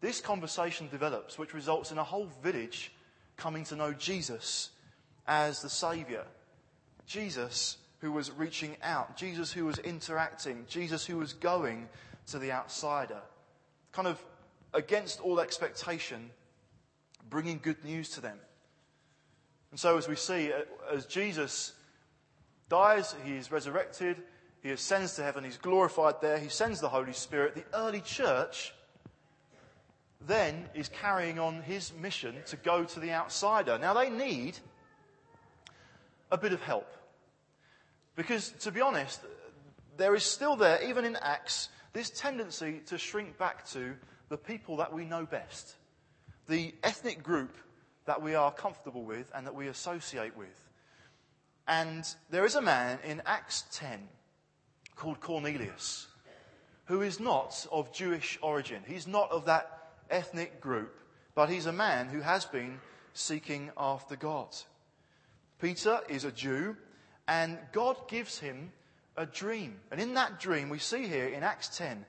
this 0.00 0.20
conversation 0.20 0.88
develops, 0.88 1.38
which 1.38 1.54
results 1.54 1.92
in 1.92 1.98
a 1.98 2.02
whole 2.02 2.28
village 2.42 2.90
coming 3.36 3.62
to 3.66 3.76
know 3.76 3.92
Jesus 3.92 4.70
as 5.24 5.62
the 5.62 5.68
Saviour. 5.70 6.24
Jesus 7.06 7.76
who 8.00 8.10
was 8.10 8.32
reaching 8.32 8.76
out, 8.82 9.16
Jesus 9.16 9.52
who 9.52 9.66
was 9.66 9.78
interacting, 9.78 10.64
Jesus 10.68 11.06
who 11.06 11.16
was 11.16 11.32
going 11.32 11.88
to 12.26 12.40
the 12.40 12.50
outsider. 12.50 13.20
Kind 13.92 14.08
of 14.08 14.20
against 14.74 15.20
all 15.20 15.38
expectation, 15.38 16.30
bringing 17.30 17.60
good 17.62 17.84
news 17.84 18.08
to 18.08 18.20
them. 18.20 18.40
And 19.70 19.78
so, 19.78 19.96
as 19.96 20.08
we 20.08 20.16
see, 20.16 20.50
as 20.92 21.06
Jesus 21.06 21.72
dies, 22.68 23.14
he 23.24 23.36
is 23.36 23.52
resurrected, 23.52 24.16
he 24.62 24.70
ascends 24.70 25.14
to 25.14 25.22
heaven, 25.22 25.44
he's 25.44 25.56
glorified 25.56 26.20
there, 26.20 26.38
he 26.38 26.48
sends 26.48 26.80
the 26.80 26.88
Holy 26.88 27.12
Spirit. 27.12 27.54
The 27.54 27.64
early 27.76 28.00
church 28.00 28.74
then 30.26 30.68
is 30.74 30.88
carrying 30.88 31.38
on 31.38 31.62
his 31.62 31.92
mission 31.94 32.36
to 32.46 32.56
go 32.56 32.84
to 32.84 33.00
the 33.00 33.12
outsider. 33.12 33.78
Now, 33.78 33.94
they 33.94 34.10
need 34.10 34.58
a 36.30 36.36
bit 36.36 36.52
of 36.52 36.60
help. 36.60 36.90
Because, 38.16 38.50
to 38.60 38.72
be 38.72 38.80
honest, 38.80 39.20
there 39.96 40.14
is 40.14 40.24
still 40.24 40.56
there, 40.56 40.82
even 40.82 41.04
in 41.04 41.16
Acts, 41.16 41.68
this 41.92 42.10
tendency 42.10 42.80
to 42.86 42.98
shrink 42.98 43.38
back 43.38 43.66
to 43.70 43.94
the 44.28 44.36
people 44.36 44.76
that 44.78 44.92
we 44.92 45.04
know 45.04 45.24
best, 45.24 45.76
the 46.48 46.74
ethnic 46.82 47.22
group 47.22 47.56
that 48.06 48.20
we 48.20 48.34
are 48.34 48.50
comfortable 48.50 49.04
with 49.04 49.30
and 49.34 49.46
that 49.46 49.54
we 49.54 49.68
associate 49.68 50.36
with. 50.36 50.48
And 51.66 52.04
there 52.30 52.44
is 52.44 52.54
a 52.54 52.62
man 52.62 52.98
in 53.04 53.22
Acts 53.24 53.64
10 53.72 54.00
called 54.98 55.20
Cornelius 55.20 56.08
who 56.88 57.02
is 57.02 57.20
not 57.20 57.66
of 57.70 57.92
Jewish 57.92 58.38
origin. 58.40 58.82
He's 58.86 59.06
not 59.06 59.30
of 59.30 59.44
that 59.44 59.90
ethnic 60.10 60.58
group, 60.60 60.98
but 61.34 61.50
he's 61.50 61.66
a 61.66 61.72
man 61.72 62.08
who 62.08 62.20
has 62.20 62.46
been 62.46 62.80
seeking 63.12 63.70
after 63.76 64.16
God. 64.16 64.56
Peter 65.60 66.00
is 66.08 66.24
a 66.24 66.32
Jew, 66.32 66.76
and 67.28 67.58
God 67.72 68.08
gives 68.08 68.38
him 68.38 68.72
a 69.18 69.26
dream. 69.26 69.76
And 69.90 70.00
in 70.00 70.14
that 70.14 70.40
dream, 70.40 70.70
we 70.70 70.78
see 70.78 71.06
here 71.06 71.26
in 71.26 71.42
Acts 71.42 71.76
10 71.76 72.06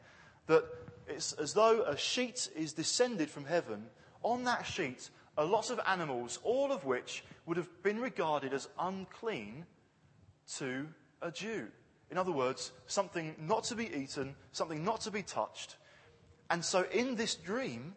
that 0.47 0.63
it's 1.07 1.33
as 1.33 1.53
though 1.53 1.81
a 1.81 1.97
sheet 1.97 2.49
is 2.55 2.71
descended 2.71 3.29
from 3.29 3.43
heaven. 3.43 3.83
On 4.23 4.45
that 4.45 4.65
sheet 4.65 5.09
are 5.37 5.45
lots 5.45 5.71
of 5.71 5.81
animals, 5.87 6.39
all 6.43 6.71
of 6.71 6.85
which 6.85 7.25
would 7.45 7.57
have 7.57 7.83
been 7.83 7.99
regarded 7.99 8.53
as 8.53 8.69
unclean 8.79 9.65
to 10.55 10.87
a 11.21 11.31
Jew. 11.31 11.67
In 12.11 12.17
other 12.17 12.31
words, 12.31 12.71
something 12.87 13.35
not 13.39 13.63
to 13.65 13.75
be 13.75 13.93
eaten, 13.93 14.35
something 14.51 14.83
not 14.83 15.01
to 15.01 15.11
be 15.11 15.21
touched. 15.21 15.75
And 16.49 16.65
so 16.65 16.85
in 16.91 17.15
this 17.15 17.35
dream, 17.35 17.93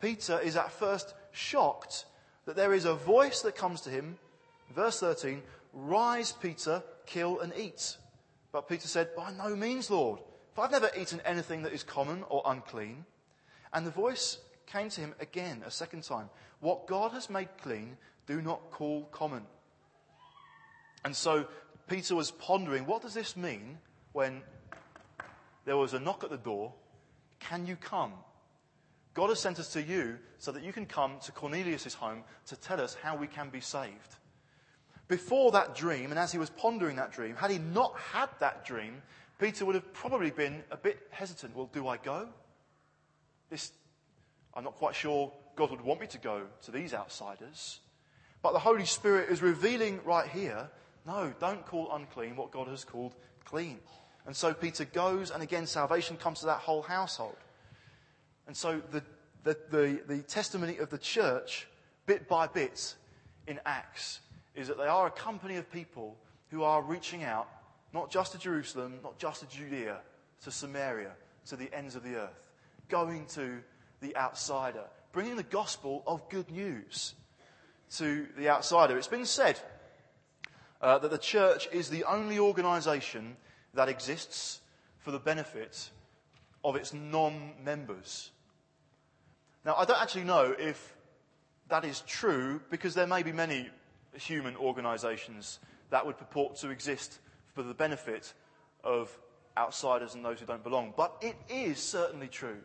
Peter 0.00 0.38
is 0.38 0.56
at 0.56 0.70
first 0.70 1.14
shocked 1.32 2.06
that 2.46 2.56
there 2.56 2.72
is 2.72 2.84
a 2.84 2.94
voice 2.94 3.42
that 3.42 3.56
comes 3.56 3.80
to 3.82 3.90
him. 3.90 4.18
Verse 4.74 5.00
13, 5.00 5.42
rise, 5.72 6.32
Peter, 6.32 6.82
kill 7.06 7.40
and 7.40 7.52
eat. 7.56 7.96
But 8.52 8.68
Peter 8.68 8.88
said, 8.88 9.14
by 9.16 9.32
no 9.32 9.54
means, 9.56 9.90
Lord, 9.90 10.20
for 10.54 10.64
I've 10.64 10.70
never 10.70 10.90
eaten 10.96 11.20
anything 11.24 11.62
that 11.62 11.72
is 11.72 11.82
common 11.82 12.24
or 12.28 12.42
unclean. 12.46 13.04
And 13.72 13.86
the 13.86 13.90
voice 13.90 14.38
came 14.66 14.88
to 14.90 15.00
him 15.00 15.14
again 15.20 15.62
a 15.66 15.70
second 15.70 16.04
time. 16.04 16.30
What 16.60 16.86
God 16.86 17.12
has 17.12 17.30
made 17.30 17.48
clean, 17.62 17.96
do 18.26 18.40
not 18.40 18.70
call 18.70 19.04
common. 19.12 19.42
And 21.04 21.14
so 21.16 21.46
Peter 21.90 22.14
was 22.14 22.30
pondering, 22.30 22.86
what 22.86 23.02
does 23.02 23.14
this 23.14 23.36
mean 23.36 23.76
when 24.12 24.42
there 25.64 25.76
was 25.76 25.92
a 25.92 25.98
knock 25.98 26.22
at 26.22 26.30
the 26.30 26.38
door 26.38 26.72
can 27.40 27.66
you 27.66 27.74
come? 27.74 28.12
God 29.12 29.30
has 29.30 29.40
sent 29.40 29.58
us 29.58 29.72
to 29.72 29.82
you 29.82 30.18
so 30.38 30.52
that 30.52 30.62
you 30.62 30.72
can 30.72 30.86
come 30.86 31.18
to 31.24 31.32
Cornelius' 31.32 31.94
home 31.94 32.22
to 32.46 32.54
tell 32.54 32.80
us 32.80 32.94
how 33.02 33.16
we 33.16 33.26
can 33.26 33.48
be 33.48 33.60
saved. 33.60 34.16
Before 35.08 35.50
that 35.50 35.74
dream, 35.74 36.10
and 36.10 36.18
as 36.18 36.30
he 36.30 36.38
was 36.38 36.50
pondering 36.50 36.94
that 36.96 37.10
dream, 37.10 37.34
had 37.34 37.50
he 37.50 37.58
not 37.58 37.98
had 37.98 38.28
that 38.38 38.64
dream, 38.64 39.02
Peter 39.40 39.64
would 39.64 39.74
have 39.74 39.92
probably 39.92 40.30
been 40.30 40.62
a 40.70 40.76
bit 40.76 41.00
hesitant. 41.10 41.56
Well, 41.56 41.70
do 41.72 41.88
I 41.88 41.96
go? 41.96 42.28
this, 43.48 43.72
I'm 44.54 44.62
not 44.62 44.76
quite 44.76 44.94
sure 44.94 45.32
God 45.56 45.72
would 45.72 45.80
want 45.80 46.00
me 46.00 46.06
to 46.06 46.18
go 46.18 46.42
to 46.62 46.70
these 46.70 46.94
outsiders. 46.94 47.80
But 48.42 48.52
the 48.52 48.60
Holy 48.60 48.86
Spirit 48.86 49.28
is 49.28 49.42
revealing 49.42 49.98
right 50.04 50.28
here 50.28 50.70
no, 51.10 51.32
don't 51.40 51.66
call 51.66 51.92
unclean 51.92 52.36
what 52.36 52.52
God 52.52 52.68
has 52.68 52.84
called 52.84 53.16
clean. 53.44 53.78
And 54.26 54.36
so 54.36 54.54
Peter 54.54 54.84
goes, 54.84 55.30
and 55.30 55.42
again, 55.42 55.66
salvation 55.66 56.16
comes 56.16 56.40
to 56.40 56.46
that 56.46 56.58
whole 56.58 56.82
household. 56.82 57.36
And 58.46 58.56
so 58.56 58.80
the, 58.92 59.02
the, 59.42 59.56
the, 59.70 60.00
the 60.06 60.22
testimony 60.22 60.78
of 60.78 60.88
the 60.90 60.98
church, 60.98 61.66
bit 62.06 62.28
by 62.28 62.46
bit, 62.46 62.94
in 63.48 63.58
Acts, 63.66 64.20
is 64.54 64.68
that 64.68 64.78
they 64.78 64.86
are 64.86 65.08
a 65.08 65.10
company 65.10 65.56
of 65.56 65.70
people 65.72 66.16
who 66.50 66.62
are 66.62 66.82
reaching 66.82 67.24
out, 67.24 67.48
not 67.92 68.10
just 68.10 68.32
to 68.32 68.38
Jerusalem, 68.38 69.00
not 69.02 69.18
just 69.18 69.40
to 69.40 69.48
Judea, 69.48 69.98
to 70.44 70.50
Samaria, 70.50 71.12
to 71.46 71.56
the 71.56 71.72
ends 71.74 71.96
of 71.96 72.04
the 72.04 72.14
earth, 72.14 72.40
going 72.88 73.26
to 73.34 73.58
the 74.00 74.16
outsider, 74.16 74.84
bringing 75.12 75.36
the 75.36 75.42
gospel 75.42 76.04
of 76.06 76.28
good 76.28 76.50
news 76.50 77.14
to 77.96 78.28
the 78.38 78.48
outsider. 78.48 78.96
It's 78.96 79.08
been 79.08 79.26
said 79.26 79.60
uh, 80.80 80.98
that 80.98 81.10
the 81.10 81.18
church 81.18 81.68
is 81.72 81.90
the 81.90 82.04
only 82.04 82.38
organization 82.38 83.36
that 83.74 83.88
exists 83.88 84.60
for 84.98 85.10
the 85.10 85.18
benefit 85.18 85.90
of 86.64 86.76
its 86.76 86.92
non 86.92 87.52
members. 87.62 88.30
Now, 89.64 89.74
I 89.76 89.84
don't 89.84 90.00
actually 90.00 90.24
know 90.24 90.54
if 90.58 90.96
that 91.68 91.84
is 91.84 92.02
true 92.06 92.60
because 92.70 92.94
there 92.94 93.06
may 93.06 93.22
be 93.22 93.32
many 93.32 93.68
human 94.14 94.56
organizations 94.56 95.60
that 95.90 96.04
would 96.04 96.18
purport 96.18 96.56
to 96.56 96.70
exist 96.70 97.18
for 97.54 97.62
the 97.62 97.74
benefit 97.74 98.32
of 98.82 99.16
outsiders 99.56 100.14
and 100.14 100.24
those 100.24 100.40
who 100.40 100.46
don't 100.46 100.64
belong. 100.64 100.94
But 100.96 101.16
it 101.20 101.36
is 101.48 101.78
certainly 101.78 102.28
true 102.28 102.58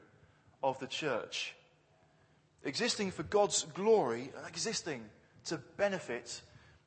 of 0.63 0.80
the 0.80 0.88
church. 0.88 1.56
Existing 2.63 3.12
for 3.12 3.23
God's 3.23 3.63
glory, 3.73 4.32
existing 4.47 5.04
to 5.45 5.58
benefit 5.78 6.41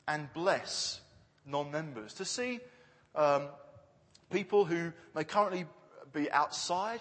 and 0.08 0.32
bless 0.32 1.00
non 1.48 1.70
members. 1.70 2.14
To 2.14 2.24
see 2.24 2.60
um, 3.14 3.48
people 4.30 4.64
who 4.64 4.92
may 5.14 5.24
currently 5.24 5.66
be 6.12 6.30
outside 6.30 7.00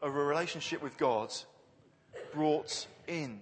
of 0.00 0.14
a 0.14 0.24
relationship 0.24 0.82
with 0.82 0.96
God 0.98 1.32
brought 2.32 2.86
in 3.06 3.40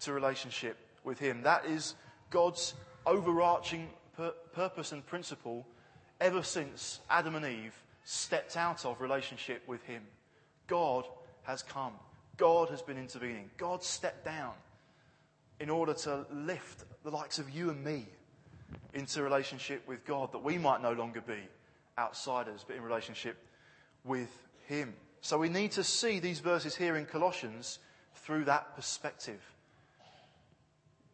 to 0.00 0.12
relationship 0.12 0.76
with 1.04 1.18
Him. 1.18 1.42
That 1.42 1.66
is 1.66 1.94
God's 2.30 2.74
overarching 3.06 3.88
pur- 4.16 4.34
purpose 4.52 4.92
and 4.92 5.04
principle 5.04 5.66
ever 6.20 6.42
since 6.42 7.00
Adam 7.10 7.34
and 7.34 7.46
Eve 7.46 7.74
stepped 8.04 8.56
out 8.56 8.84
of 8.84 9.00
relationship 9.00 9.62
with 9.66 9.82
Him. 9.84 10.02
God 10.66 11.06
has 11.42 11.62
come. 11.62 11.92
God 12.36 12.68
has 12.68 12.82
been 12.82 12.98
intervening. 12.98 13.50
God 13.56 13.82
stepped 13.82 14.24
down 14.24 14.52
in 15.58 15.70
order 15.70 15.94
to 15.94 16.24
lift 16.30 16.84
the 17.02 17.10
likes 17.10 17.38
of 17.38 17.50
you 17.50 17.70
and 17.70 17.82
me 17.82 18.06
into 18.94 19.22
relationship 19.22 19.86
with 19.86 20.04
God, 20.04 20.32
that 20.32 20.42
we 20.42 20.58
might 20.58 20.82
no 20.82 20.92
longer 20.92 21.20
be 21.20 21.38
outsiders, 21.98 22.64
but 22.66 22.76
in 22.76 22.82
relationship 22.82 23.36
with 24.04 24.30
Him. 24.66 24.94
So 25.20 25.38
we 25.38 25.48
need 25.48 25.72
to 25.72 25.84
see 25.84 26.20
these 26.20 26.40
verses 26.40 26.76
here 26.76 26.96
in 26.96 27.06
Colossians 27.06 27.78
through 28.14 28.44
that 28.44 28.76
perspective. 28.76 29.40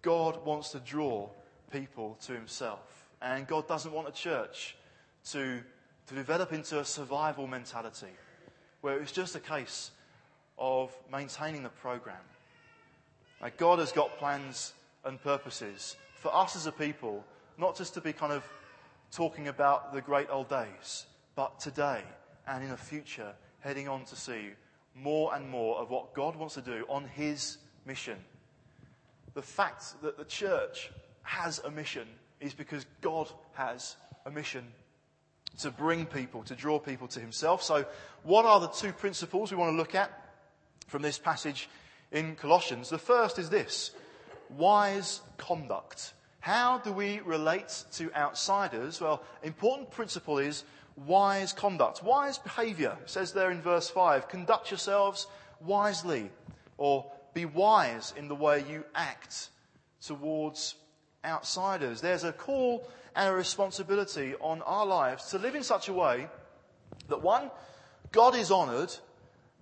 God 0.03 0.45
wants 0.45 0.71
to 0.71 0.81
draw 0.81 1.29
people 1.71 2.19
to 2.27 2.33
Himself, 2.33 3.07
and 3.23 3.47
God 3.47 3.67
doesn't 3.67 3.93
want 3.93 4.09
a 4.09 4.13
church 4.13 4.77
to, 5.31 5.61
to 6.07 6.15
develop 6.15 6.53
into 6.53 6.81
a 6.81 6.85
survival 6.85 7.47
mentality 7.47 8.13
where 8.83 9.01
it's 9.01 9.13
just 9.13 9.35
a 9.35 9.41
case 9.41 9.91
of 10.59 10.93
maintaining 11.11 11.63
the 11.63 11.71
program. 11.71 12.17
God 13.57 13.79
has 13.79 13.93
got 13.93 14.19
plans 14.19 14.73
and 15.05 15.21
purposes 15.23 15.97
for 16.15 16.35
us 16.35 16.57
as 16.57 16.67
a 16.67 16.73
people 16.73 17.25
not 17.59 17.77
just 17.77 17.95
to 17.95 18.01
be 18.01 18.13
kind 18.13 18.33
of 18.33 18.43
talking 19.11 19.49
about 19.49 19.93
the 19.93 20.01
great 20.01 20.29
old 20.31 20.49
days, 20.49 21.07
but 21.37 21.61
today 21.61 22.03
and 22.47 22.63
in 22.63 22.71
the 22.71 22.77
future, 22.77 23.33
heading 23.61 23.89
on 23.89 24.05
to 24.05 24.17
see 24.17 24.51
more 24.95 25.35
and 25.35 25.49
more 25.49 25.79
of 25.79 25.91
what 25.91 26.15
God 26.15 26.37
wants 26.37 26.55
to 26.55 26.61
do 26.61 26.85
on 26.89 27.05
His 27.05 27.59
mission. 27.85 28.19
The 29.35 29.43
fact 29.43 30.01
that 30.03 30.17
the 30.17 30.25
church 30.25 30.91
has 31.23 31.59
a 31.61 31.71
mission 31.71 32.07
is 32.41 32.55
because 32.55 32.87
God 33.01 33.29
has 33.55 33.97
a 34.27 34.31
mission 34.31 34.65
to 35.59 35.71
bring 35.71 36.07
people, 36.07 36.43
to 36.45 36.55
draw 36.55 36.79
people 36.79 37.09
to 37.09 37.21
Himself. 37.21 37.63
So, 37.63 37.85
what 38.23 38.45
are 38.45 38.61
the 38.61 38.69
two 38.69 38.93
principles 38.93 39.51
we 39.51 39.57
want 39.57 39.73
to 39.73 39.77
look 39.77 39.95
at 39.95 40.11
from 40.87 41.03
this 41.03 41.19
passage 41.19 41.69
in 42.13 42.37
Colossians? 42.37 42.91
The 42.91 42.99
first 42.99 43.39
is 43.39 43.51
this 43.51 43.91
wise 44.51 45.21
conduct. 45.39 46.13
How 46.45 46.77
do 46.77 46.93
we 46.93 47.21
relate 47.21 47.85
to 47.93 48.13
outsiders? 48.13 49.01
Well, 49.01 49.23
important 49.43 49.91
principle 49.91 50.37
is 50.37 50.65
wise 50.95 51.55
conduct, 51.55 52.03
wise 52.03 52.37
behavior. 52.37 52.99
It 53.01 53.09
says 53.09 53.33
there 53.33 53.51
in 53.51 53.63
verse 53.63 53.89
5 53.89 54.29
conduct 54.29 54.71
yourselves 54.71 55.27
wisely, 55.63 56.31
or 56.77 57.11
be 57.33 57.47
wise 57.47 58.13
in 58.15 58.29
the 58.29 58.35
way 58.35 58.63
you 58.69 58.85
act 58.95 59.49
towards 60.03 60.75
outsiders. 61.25 62.03
There's 62.03 62.25
a 62.25 62.33
call 62.33 62.91
and 63.17 63.31
a 63.31 63.33
responsibility 63.33 64.35
on 64.39 64.61
our 64.67 64.85
lives 64.85 65.31
to 65.31 65.39
live 65.39 65.55
in 65.55 65.63
such 65.63 65.89
a 65.89 65.95
way 65.95 66.29
that 67.09 67.23
one, 67.23 67.51
God 68.13 68.37
is 68.37 68.51
honored, 68.51 68.95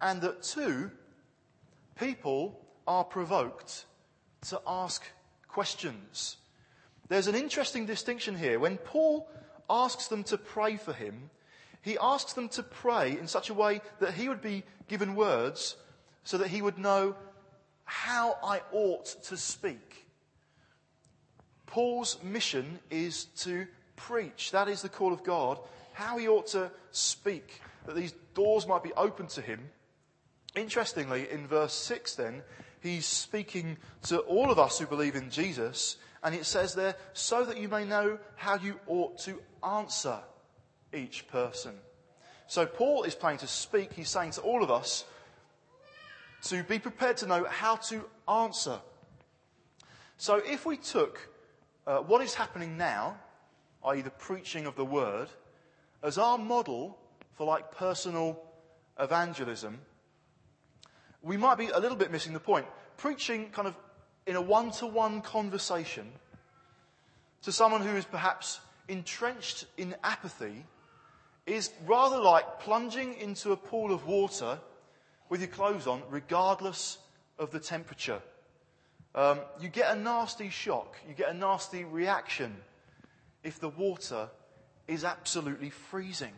and 0.01 0.21
that 0.23 0.43
two, 0.43 0.91
people 1.95 2.61
are 2.89 3.05
provoked 3.05 3.85
to 4.49 4.61
ask 4.67 5.05
questions. 5.47 6.39
There's 7.13 7.27
an 7.27 7.35
interesting 7.35 7.85
distinction 7.85 8.35
here. 8.35 8.59
When 8.59 8.79
Paul 8.79 9.29
asks 9.69 10.09
them 10.09 10.25
to 10.25 10.39
pray 10.39 10.79
for 10.79 10.95
him, 10.95 11.29
he 11.83 11.99
asks 12.01 12.33
them 12.33 12.49
to 12.49 12.63
pray 12.63 13.19
in 13.19 13.27
such 13.27 13.51
a 13.51 13.55
way 13.55 13.83
that 13.99 14.15
he 14.15 14.31
would 14.31 14.41
be 14.41 14.63
given 14.89 15.15
words 15.15 15.77
so 16.25 16.39
that 16.39 16.49
he 16.49 16.63
would 16.63 16.79
know 16.79 17.15
how 17.85 18.39
I 18.43 18.63
ought 18.73 19.05
to 19.25 19.37
speak. 19.37 20.07
Paul's 21.67 22.17
mission 22.23 22.79
is 22.91 23.27
to 23.41 23.67
preach. 23.95 24.51
That 24.53 24.69
is 24.69 24.81
the 24.81 24.89
call 24.89 25.13
of 25.13 25.23
God. 25.23 25.59
How 25.93 26.17
he 26.17 26.29
ought 26.29 26.47
to 26.53 26.71
speak, 26.93 27.61
that 27.85 27.95
these 27.95 28.15
doors 28.33 28.67
might 28.67 28.83
be 28.83 28.95
open 28.95 29.27
to 29.27 29.43
him. 29.43 29.69
Interestingly, 30.57 31.31
in 31.31 31.47
verse 31.47 31.75
6, 31.75 32.15
then, 32.15 32.43
he's 32.81 33.05
speaking 33.05 33.77
to 34.05 34.21
all 34.21 34.51
of 34.51 34.59
us 34.59 34.79
who 34.79 34.87
believe 34.87 35.15
in 35.15 35.29
Jesus, 35.29 35.99
and 36.23 36.35
it 36.35 36.47
says 36.47 36.75
there, 36.75 36.95
so 37.13 37.45
that 37.45 37.59
you 37.59 37.69
may 37.69 37.85
know 37.85 38.19
how 38.37 38.57
you 38.57 38.79
ought 38.87 39.19
to 39.19 39.41
answer 39.65 40.19
each 40.93 41.27
person. 41.29 41.75
So 42.47 42.67
Paul 42.67 43.05
is 43.05 43.15
planning 43.15 43.39
to 43.39 43.47
speak. 43.47 43.93
He's 43.93 44.09
saying 44.09 44.33
to 44.33 44.41
all 44.43 44.63
of 44.63 44.71
us 44.71 45.05
to 46.43 46.63
be 46.65 46.79
prepared 46.79 47.17
to 47.19 47.27
know 47.27 47.45
how 47.45 47.77
to 47.77 48.05
answer. 48.29 48.79
So 50.17 50.37
if 50.37 50.67
we 50.67 50.77
took 50.77 51.29
uh, 51.87 51.99
what 51.99 52.23
is 52.23 52.35
happening 52.35 52.77
now, 52.77 53.17
i.e., 53.87 54.03
the 54.03 54.11
preaching 54.11 54.67
of 54.67 54.77
the 54.77 54.85
word, 54.85 55.29
as 56.03 56.19
our 56.19 56.39
model 56.39 56.99
for 57.35 57.47
like 57.47 57.73
personal 57.73 58.41
evangelism, 58.99 59.81
we 61.23 61.37
might 61.37 61.57
be 61.57 61.69
a 61.69 61.79
little 61.79 61.97
bit 61.97 62.13
missing 62.13 62.33
the 62.33 62.41
point. 62.41 62.67
Preaching 62.97 63.51
kind 63.51 63.67
of 63.67 63.75
in 64.27 64.37
a 64.37 64.41
one 64.41 64.71
to 64.73 64.87
one 64.87 65.21
conversation 65.21 66.11
to 67.43 67.53
someone 67.53 67.83
who 67.83 67.97
is 67.97 68.05
perhaps 68.05 68.61
entrenched 68.89 69.67
in 69.77 69.95
apathy 70.05 70.65
is 71.47 71.73
rather 71.87 72.19
like 72.19 72.61
plunging 72.61 73.15
into 73.15 73.53
a 73.53 73.57
pool 73.57 73.93
of 73.93 74.07
water 74.07 74.59
with 75.29 75.41
your 75.41 75.49
clothes 75.49 75.87
on, 75.87 76.03
regardless 76.09 76.99
of 77.39 77.51
the 77.51 77.59
temperature. 77.59 78.21
Um, 79.15 79.41
you 79.61 79.69
get 79.69 79.95
a 79.95 79.99
nasty 79.99 80.51
shock, 80.51 80.97
you 81.09 81.15
get 81.15 81.31
a 81.31 81.35
nasty 81.35 81.85
reaction 81.85 82.55
if 83.43 83.59
the 83.59 83.69
water 83.69 84.29
is 84.87 85.05
absolutely 85.05 85.71
freezing. 85.71 86.33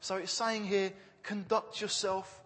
So 0.00 0.16
it's 0.16 0.32
saying 0.32 0.64
here, 0.64 0.92
conduct 1.22 1.80
yourself 1.80 2.42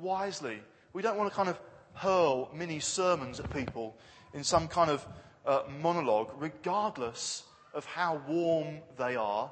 wisely. 0.00 0.58
We 0.92 1.02
don't 1.02 1.16
want 1.16 1.30
to 1.30 1.36
kind 1.36 1.48
of 1.48 1.60
hurl 1.94 2.50
mini 2.52 2.80
sermons 2.80 3.40
at 3.40 3.52
people 3.54 3.96
in 4.36 4.44
some 4.44 4.68
kind 4.68 4.90
of 4.90 5.04
uh, 5.46 5.62
monologue, 5.80 6.30
regardless 6.36 7.42
of 7.72 7.86
how 7.86 8.20
warm 8.28 8.78
they 8.98 9.16
are 9.16 9.50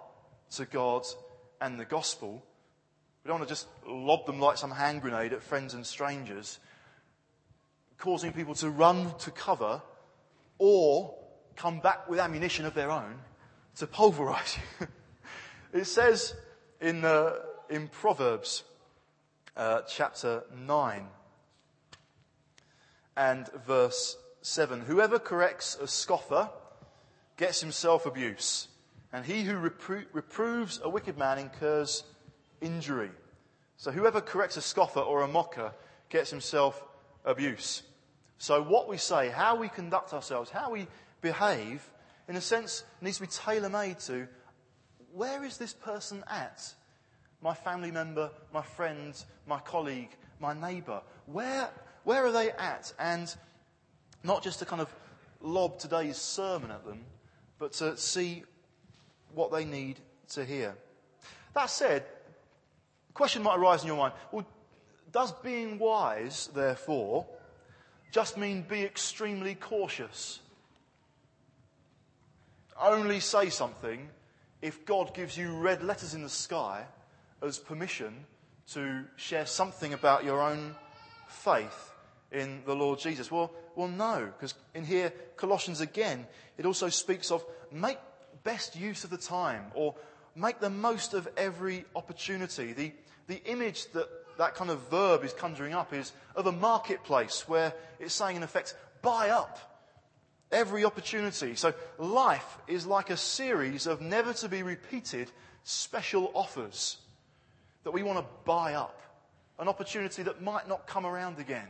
to 0.50 0.66
God 0.66 1.06
and 1.60 1.80
the 1.80 1.86
gospel. 1.86 2.44
We 3.24 3.28
don't 3.28 3.38
want 3.38 3.48
to 3.48 3.52
just 3.54 3.66
lob 3.88 4.26
them 4.26 4.38
like 4.38 4.58
some 4.58 4.70
hand 4.70 5.00
grenade 5.00 5.32
at 5.32 5.42
friends 5.42 5.72
and 5.72 5.86
strangers, 5.86 6.58
causing 7.96 8.32
people 8.32 8.54
to 8.56 8.68
run 8.68 9.14
to 9.20 9.30
cover 9.30 9.80
or 10.58 11.14
come 11.56 11.80
back 11.80 12.08
with 12.08 12.18
ammunition 12.18 12.66
of 12.66 12.74
their 12.74 12.90
own 12.90 13.14
to 13.76 13.86
pulverize 13.86 14.58
you. 14.80 14.86
it 15.80 15.86
says 15.86 16.34
in, 16.82 17.06
uh, 17.06 17.32
in 17.70 17.88
Proverbs 17.88 18.64
uh, 19.56 19.80
chapter 19.88 20.44
9, 20.54 21.06
and 23.16 23.48
verse 23.66 24.18
7. 24.44 24.82
Whoever 24.82 25.18
corrects 25.18 25.78
a 25.80 25.88
scoffer 25.88 26.50
gets 27.38 27.62
himself 27.62 28.04
abuse, 28.04 28.68
and 29.10 29.24
he 29.24 29.42
who 29.42 29.54
repro- 29.54 30.04
reproves 30.12 30.80
a 30.84 30.88
wicked 30.88 31.16
man 31.16 31.38
incurs 31.38 32.04
injury. 32.60 33.10
So 33.78 33.90
whoever 33.90 34.20
corrects 34.20 34.58
a 34.58 34.60
scoffer 34.60 35.00
or 35.00 35.22
a 35.22 35.28
mocker 35.28 35.72
gets 36.10 36.28
himself 36.28 36.84
abuse. 37.24 37.84
So 38.36 38.62
what 38.62 38.86
we 38.86 38.98
say, 38.98 39.30
how 39.30 39.56
we 39.56 39.70
conduct 39.70 40.12
ourselves, 40.12 40.50
how 40.50 40.70
we 40.70 40.88
behave, 41.22 41.82
in 42.28 42.36
a 42.36 42.40
sense, 42.42 42.84
needs 43.00 43.16
to 43.16 43.22
be 43.22 43.28
tailor 43.28 43.70
made 43.70 43.98
to 44.00 44.28
where 45.14 45.42
is 45.42 45.56
this 45.56 45.72
person 45.72 46.22
at? 46.28 46.62
My 47.40 47.54
family 47.54 47.90
member, 47.90 48.30
my 48.52 48.62
friend, 48.62 49.14
my 49.46 49.60
colleague, 49.60 50.14
my 50.38 50.52
neighbour. 50.52 51.00
Where, 51.24 51.70
where 52.04 52.26
are 52.26 52.32
they 52.32 52.50
at? 52.50 52.92
And 52.98 53.34
not 54.24 54.42
just 54.42 54.58
to 54.58 54.64
kind 54.64 54.80
of 54.80 54.92
lob 55.40 55.78
today's 55.78 56.16
sermon 56.16 56.70
at 56.70 56.84
them, 56.84 57.04
but 57.58 57.72
to 57.74 57.96
see 57.96 58.42
what 59.34 59.52
they 59.52 59.64
need 59.64 60.00
to 60.30 60.44
hear. 60.44 60.74
That 61.54 61.70
said, 61.70 62.04
the 63.06 63.12
question 63.12 63.42
might 63.42 63.58
arise 63.58 63.82
in 63.82 63.88
your 63.88 63.96
mind 63.96 64.14
well, 64.32 64.46
does 65.12 65.30
being 65.30 65.78
wise, 65.78 66.48
therefore, 66.54 67.26
just 68.10 68.36
mean 68.36 68.62
be 68.62 68.82
extremely 68.82 69.54
cautious? 69.54 70.40
Only 72.80 73.20
say 73.20 73.50
something 73.50 74.08
if 74.60 74.84
God 74.84 75.14
gives 75.14 75.36
you 75.36 75.56
red 75.56 75.84
letters 75.84 76.14
in 76.14 76.22
the 76.22 76.28
sky 76.28 76.84
as 77.42 77.58
permission 77.58 78.24
to 78.72 79.04
share 79.16 79.46
something 79.46 79.92
about 79.92 80.24
your 80.24 80.40
own 80.40 80.74
faith 81.28 81.92
in 82.32 82.62
the 82.66 82.74
Lord 82.74 82.98
Jesus? 82.98 83.30
Well, 83.30 83.52
well, 83.76 83.88
no, 83.88 84.30
because 84.36 84.54
in 84.74 84.84
here, 84.84 85.12
Colossians 85.36 85.80
again, 85.80 86.26
it 86.58 86.66
also 86.66 86.88
speaks 86.88 87.30
of 87.30 87.44
make 87.72 87.98
best 88.42 88.76
use 88.76 89.04
of 89.04 89.10
the 89.10 89.16
time 89.16 89.64
or 89.74 89.94
make 90.36 90.60
the 90.60 90.70
most 90.70 91.14
of 91.14 91.28
every 91.36 91.84
opportunity. 91.96 92.72
The, 92.72 92.92
the 93.26 93.42
image 93.44 93.90
that 93.92 94.08
that 94.38 94.54
kind 94.54 94.70
of 94.70 94.80
verb 94.90 95.24
is 95.24 95.32
conjuring 95.32 95.74
up 95.74 95.92
is 95.92 96.12
of 96.34 96.46
a 96.46 96.52
marketplace 96.52 97.48
where 97.48 97.72
it's 98.00 98.14
saying 98.14 98.36
in 98.36 98.42
effect, 98.42 98.74
buy 99.02 99.30
up 99.30 99.58
every 100.50 100.84
opportunity. 100.84 101.54
So 101.54 101.74
life 101.98 102.58
is 102.66 102.86
like 102.86 103.10
a 103.10 103.16
series 103.16 103.86
of 103.86 104.00
never 104.00 104.32
to 104.34 104.48
be 104.48 104.62
repeated 104.62 105.30
special 105.64 106.30
offers 106.34 106.98
that 107.84 107.92
we 107.92 108.02
want 108.02 108.18
to 108.18 108.24
buy 108.44 108.74
up. 108.74 109.00
An 109.58 109.68
opportunity 109.68 110.22
that 110.24 110.42
might 110.42 110.68
not 110.68 110.86
come 110.86 111.06
around 111.06 111.38
again. 111.38 111.68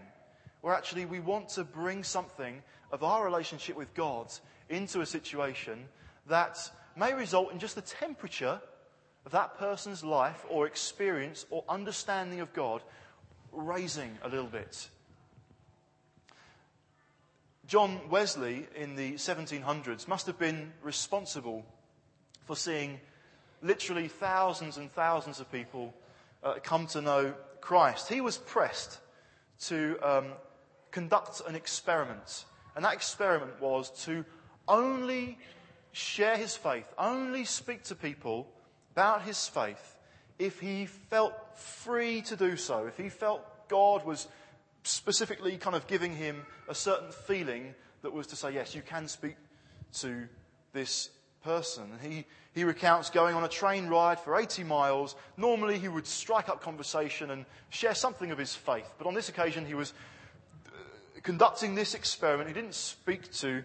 Where 0.65 0.73
actually 0.73 1.05
we 1.05 1.21
want 1.21 1.51
to 1.51 1.63
bring 1.63 2.03
something 2.03 2.63
of 2.91 3.05
our 3.05 3.23
relationship 3.23 3.77
with 3.77 3.93
God 3.93 4.33
into 4.71 5.03
a 5.03 5.07
situation 5.07 5.89
that 6.27 6.57
may 6.97 7.13
result 7.13 7.53
in 7.53 7.59
just 7.59 7.75
the 7.75 7.83
temperature 7.83 8.59
of 9.27 9.33
that 9.33 9.59
person's 9.59 10.03
life 10.03 10.43
or 10.49 10.67
experience 10.67 11.45
or 11.51 11.65
understanding 11.69 12.41
of 12.41 12.55
God 12.55 12.83
raising 13.53 14.17
a 14.23 14.29
little 14.31 14.47
bit. 14.47 14.89
John 17.67 18.01
Wesley 18.09 18.67
in 18.75 18.97
the 18.97 19.17
1700s 19.17 20.09
must 20.09 20.27
have 20.27 20.39
been 20.39 20.73
responsible 20.83 21.63
for 22.47 22.57
seeing 22.57 23.01
literally 23.61 24.09
thousands 24.09 24.79
and 24.79 24.91
thousands 24.91 25.41
of 25.41 25.53
people 25.53 25.93
uh, 26.43 26.55
come 26.63 26.87
to 26.87 27.03
know 27.03 27.35
Christ. 27.61 28.09
He 28.09 28.23
was 28.23 28.39
pressed 28.39 28.99
to 29.67 29.99
um, 30.03 30.27
conduct 30.95 31.43
an 31.49 31.57
experiment, 31.57 32.45
and 32.77 32.85
that 32.85 32.95
experiment 32.95 33.61
was 33.61 33.91
to 34.05 34.25
only 34.69 35.37
share 35.91 36.37
his 36.37 36.57
faith, 36.57 36.87
only 36.97 37.45
speak 37.45 37.83
to 37.83 37.97
people 37.97 38.49
about 38.93 39.23
his 39.23 39.49
faith 39.49 39.99
if 40.39 40.61
he 40.61 40.87
felt 40.87 41.35
free 41.57 42.23
to 42.23 42.37
do 42.37 42.57
so, 42.57 42.87
if 42.87 42.97
he 42.97 43.09
felt 43.09 43.43
God 43.69 44.07
was 44.07 44.29
specifically 44.85 45.57
kind 45.57 45.75
of 45.75 45.87
giving 45.89 46.15
him 46.15 46.47
a 46.69 46.75
certain 46.75 47.11
feeling 47.11 47.75
that 48.03 48.13
was 48.13 48.29
to 48.29 48.37
say, 48.37 48.53
yes, 48.53 48.75
you 48.75 48.83
can 48.83 49.09
speak 49.09 49.37
to 49.95 50.29
this 50.73 51.11
person. 51.43 51.85
He, 52.03 52.25
he 52.55 52.65
recounts 52.65 53.11
going 53.11 53.35
on 53.35 53.45
a 53.45 53.49
train 53.49 53.87
ride 53.87 54.21
for 54.21 54.39
80 54.39 54.65
miles. 54.65 55.17
Normally 55.37 55.79
he 55.79 55.89
would 55.89 56.07
strike 56.07 56.49
up 56.49 56.63
conversation 56.63 57.31
and 57.31 57.47
share 57.71 57.95
something 57.95 58.31
of 58.31 58.39
his 58.39 58.55
faith. 58.55 58.93
But 58.99 59.07
on 59.07 59.15
this 59.15 59.29
occasion 59.29 59.65
he 59.67 59.75
was 59.75 59.93
conducting 61.25 61.75
this 61.75 61.95
experiment. 61.95 62.49
He 62.49 62.55
didn't 62.55 62.75
speak 62.75 63.33
to 63.39 63.65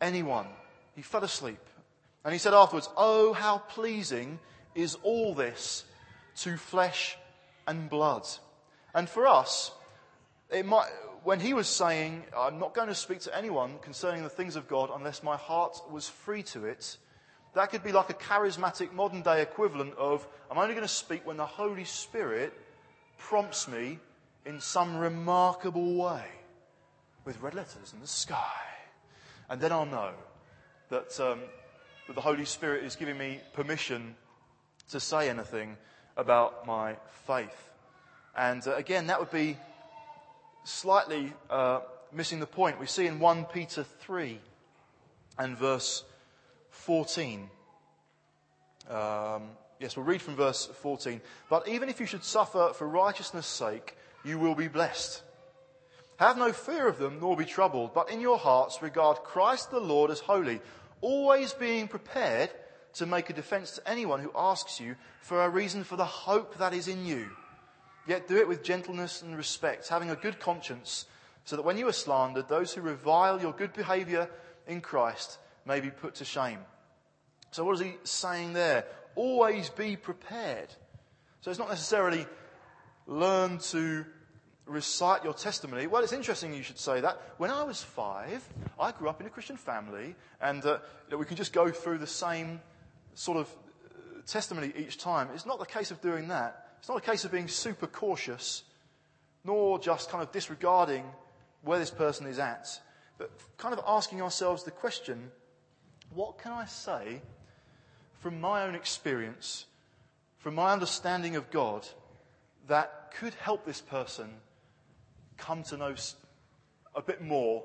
anyone. 0.00 0.48
He 0.94 1.02
fell 1.02 1.24
asleep. 1.24 1.60
And 2.24 2.32
he 2.32 2.38
said 2.38 2.52
afterwards, 2.52 2.90
Oh, 2.96 3.32
how 3.32 3.58
pleasing 3.58 4.38
is 4.74 4.98
all 5.02 5.34
this 5.34 5.84
to 6.38 6.58
flesh 6.58 7.16
and 7.66 7.88
blood. 7.88 8.26
And 8.94 9.08
for 9.08 9.26
us, 9.26 9.70
it 10.50 10.66
might, 10.66 10.88
when 11.22 11.40
he 11.40 11.54
was 11.54 11.68
saying, 11.68 12.24
I'm 12.36 12.58
not 12.58 12.74
going 12.74 12.88
to 12.88 12.94
speak 12.94 13.20
to 13.20 13.36
anyone 13.36 13.78
concerning 13.80 14.22
the 14.22 14.28
things 14.28 14.56
of 14.56 14.68
God 14.68 14.90
unless 14.94 15.22
my 15.22 15.36
heart 15.36 15.80
was 15.90 16.08
free 16.08 16.42
to 16.44 16.66
it, 16.66 16.98
that 17.54 17.70
could 17.70 17.82
be 17.82 17.92
like 17.92 18.10
a 18.10 18.14
charismatic 18.14 18.92
modern 18.92 19.22
day 19.22 19.40
equivalent 19.40 19.94
of, 19.96 20.26
I'm 20.50 20.58
only 20.58 20.74
going 20.74 20.86
to 20.86 20.92
speak 20.92 21.26
when 21.26 21.38
the 21.38 21.46
Holy 21.46 21.84
Spirit 21.84 22.52
prompts 23.18 23.66
me 23.66 23.98
in 24.44 24.60
some 24.60 24.96
remarkable 24.98 25.94
way 25.94 26.24
with 27.26 27.42
red 27.42 27.54
letters 27.54 27.92
in 27.92 28.00
the 28.00 28.06
sky. 28.06 28.62
And 29.50 29.60
then 29.60 29.72
I'll 29.72 29.84
know 29.84 30.12
that, 30.88 31.18
um, 31.20 31.40
that 32.06 32.14
the 32.14 32.22
Holy 32.22 32.46
Spirit 32.46 32.84
is 32.84 32.96
giving 32.96 33.18
me 33.18 33.40
permission 33.52 34.14
to 34.90 35.00
say 35.00 35.28
anything 35.28 35.76
about 36.16 36.66
my 36.66 36.96
faith. 37.26 37.70
And 38.34 38.66
uh, 38.66 38.76
again, 38.76 39.08
that 39.08 39.18
would 39.18 39.32
be 39.32 39.58
slightly 40.64 41.32
uh, 41.50 41.80
missing 42.12 42.38
the 42.38 42.46
point. 42.46 42.78
We 42.78 42.86
see 42.86 43.06
in 43.06 43.18
1 43.18 43.46
Peter 43.46 43.82
3 43.82 44.38
and 45.38 45.58
verse 45.58 46.04
14. 46.70 47.50
Um, 48.88 49.42
yes, 49.80 49.96
we'll 49.96 50.06
read 50.06 50.22
from 50.22 50.36
verse 50.36 50.66
14. 50.66 51.20
But 51.50 51.66
even 51.66 51.88
if 51.88 51.98
you 51.98 52.06
should 52.06 52.22
suffer 52.22 52.72
for 52.72 52.86
righteousness' 52.86 53.46
sake, 53.46 53.96
you 54.24 54.38
will 54.38 54.54
be 54.54 54.68
blessed. 54.68 55.22
Have 56.18 56.38
no 56.38 56.52
fear 56.52 56.88
of 56.88 56.98
them, 56.98 57.18
nor 57.20 57.36
be 57.36 57.44
troubled, 57.44 57.92
but 57.92 58.10
in 58.10 58.20
your 58.20 58.38
hearts 58.38 58.82
regard 58.82 59.18
Christ 59.18 59.70
the 59.70 59.80
Lord 59.80 60.10
as 60.10 60.20
holy, 60.20 60.60
always 61.00 61.52
being 61.52 61.88
prepared 61.88 62.50
to 62.94 63.06
make 63.06 63.28
a 63.28 63.34
defense 63.34 63.72
to 63.72 63.88
anyone 63.88 64.20
who 64.20 64.32
asks 64.34 64.80
you 64.80 64.96
for 65.20 65.44
a 65.44 65.50
reason 65.50 65.84
for 65.84 65.96
the 65.96 66.04
hope 66.04 66.56
that 66.58 66.72
is 66.72 66.88
in 66.88 67.04
you 67.04 67.28
Yet 68.06 68.28
do 68.28 68.36
it 68.36 68.46
with 68.46 68.62
gentleness 68.62 69.22
and 69.22 69.36
respect, 69.36 69.88
having 69.88 70.10
a 70.10 70.16
good 70.16 70.38
conscience, 70.38 71.06
so 71.44 71.56
that 71.56 71.64
when 71.64 71.76
you 71.76 71.88
are 71.88 71.92
slandered, 71.92 72.48
those 72.48 72.72
who 72.72 72.80
revile 72.80 73.40
your 73.40 73.52
good 73.52 73.72
behavior 73.72 74.30
in 74.66 74.80
Christ 74.80 75.38
may 75.64 75.80
be 75.80 75.90
put 75.90 76.14
to 76.16 76.24
shame. 76.24 76.60
So 77.50 77.64
what 77.64 77.74
is 77.74 77.80
he 77.80 77.96
saying 78.04 78.52
there? 78.52 78.84
Always 79.16 79.70
be 79.70 79.96
prepared. 79.96 80.68
So 81.40 81.50
it's 81.50 81.58
not 81.58 81.68
necessarily 81.68 82.26
learn 83.06 83.58
to 83.58 84.04
recite 84.66 85.22
your 85.22 85.32
testimony. 85.32 85.86
Well, 85.86 86.02
it's 86.02 86.12
interesting 86.12 86.52
you 86.52 86.62
should 86.62 86.78
say 86.78 87.00
that. 87.00 87.20
When 87.38 87.50
I 87.50 87.62
was 87.62 87.82
five, 87.82 88.46
I 88.78 88.92
grew 88.92 89.08
up 89.08 89.20
in 89.20 89.26
a 89.26 89.30
Christian 89.30 89.56
family, 89.56 90.14
and 90.40 90.64
uh, 90.64 90.78
we 91.16 91.24
can 91.24 91.36
just 91.36 91.52
go 91.52 91.70
through 91.70 91.98
the 91.98 92.06
same 92.06 92.60
sort 93.14 93.38
of 93.38 93.48
uh, 93.48 94.20
testimony 94.26 94.72
each 94.76 94.98
time. 94.98 95.28
It's 95.34 95.46
not 95.46 95.58
the 95.58 95.66
case 95.66 95.90
of 95.90 96.00
doing 96.00 96.28
that. 96.28 96.66
It's 96.78 96.88
not 96.88 96.98
a 96.98 97.00
case 97.00 97.24
of 97.24 97.32
being 97.32 97.48
super 97.48 97.86
cautious, 97.86 98.64
nor 99.44 99.78
just 99.78 100.10
kind 100.10 100.22
of 100.22 100.32
disregarding 100.32 101.04
where 101.62 101.78
this 101.78 101.90
person 101.90 102.26
is 102.26 102.38
at, 102.38 102.68
but 103.18 103.30
kind 103.56 103.72
of 103.72 103.80
asking 103.86 104.20
ourselves 104.20 104.62
the 104.62 104.70
question 104.70 105.30
what 106.14 106.38
can 106.38 106.52
I 106.52 106.66
say 106.66 107.20
from 108.20 108.40
my 108.40 108.62
own 108.62 108.74
experience, 108.74 109.66
from 110.38 110.54
my 110.54 110.72
understanding 110.72 111.36
of 111.36 111.50
God, 111.50 111.86
that 112.68 113.12
could 113.18 113.34
help 113.34 113.64
this 113.64 113.80
person 113.80 114.28
come 115.36 115.62
to 115.64 115.76
know 115.76 115.94
a 116.94 117.02
bit 117.02 117.22
more 117.22 117.64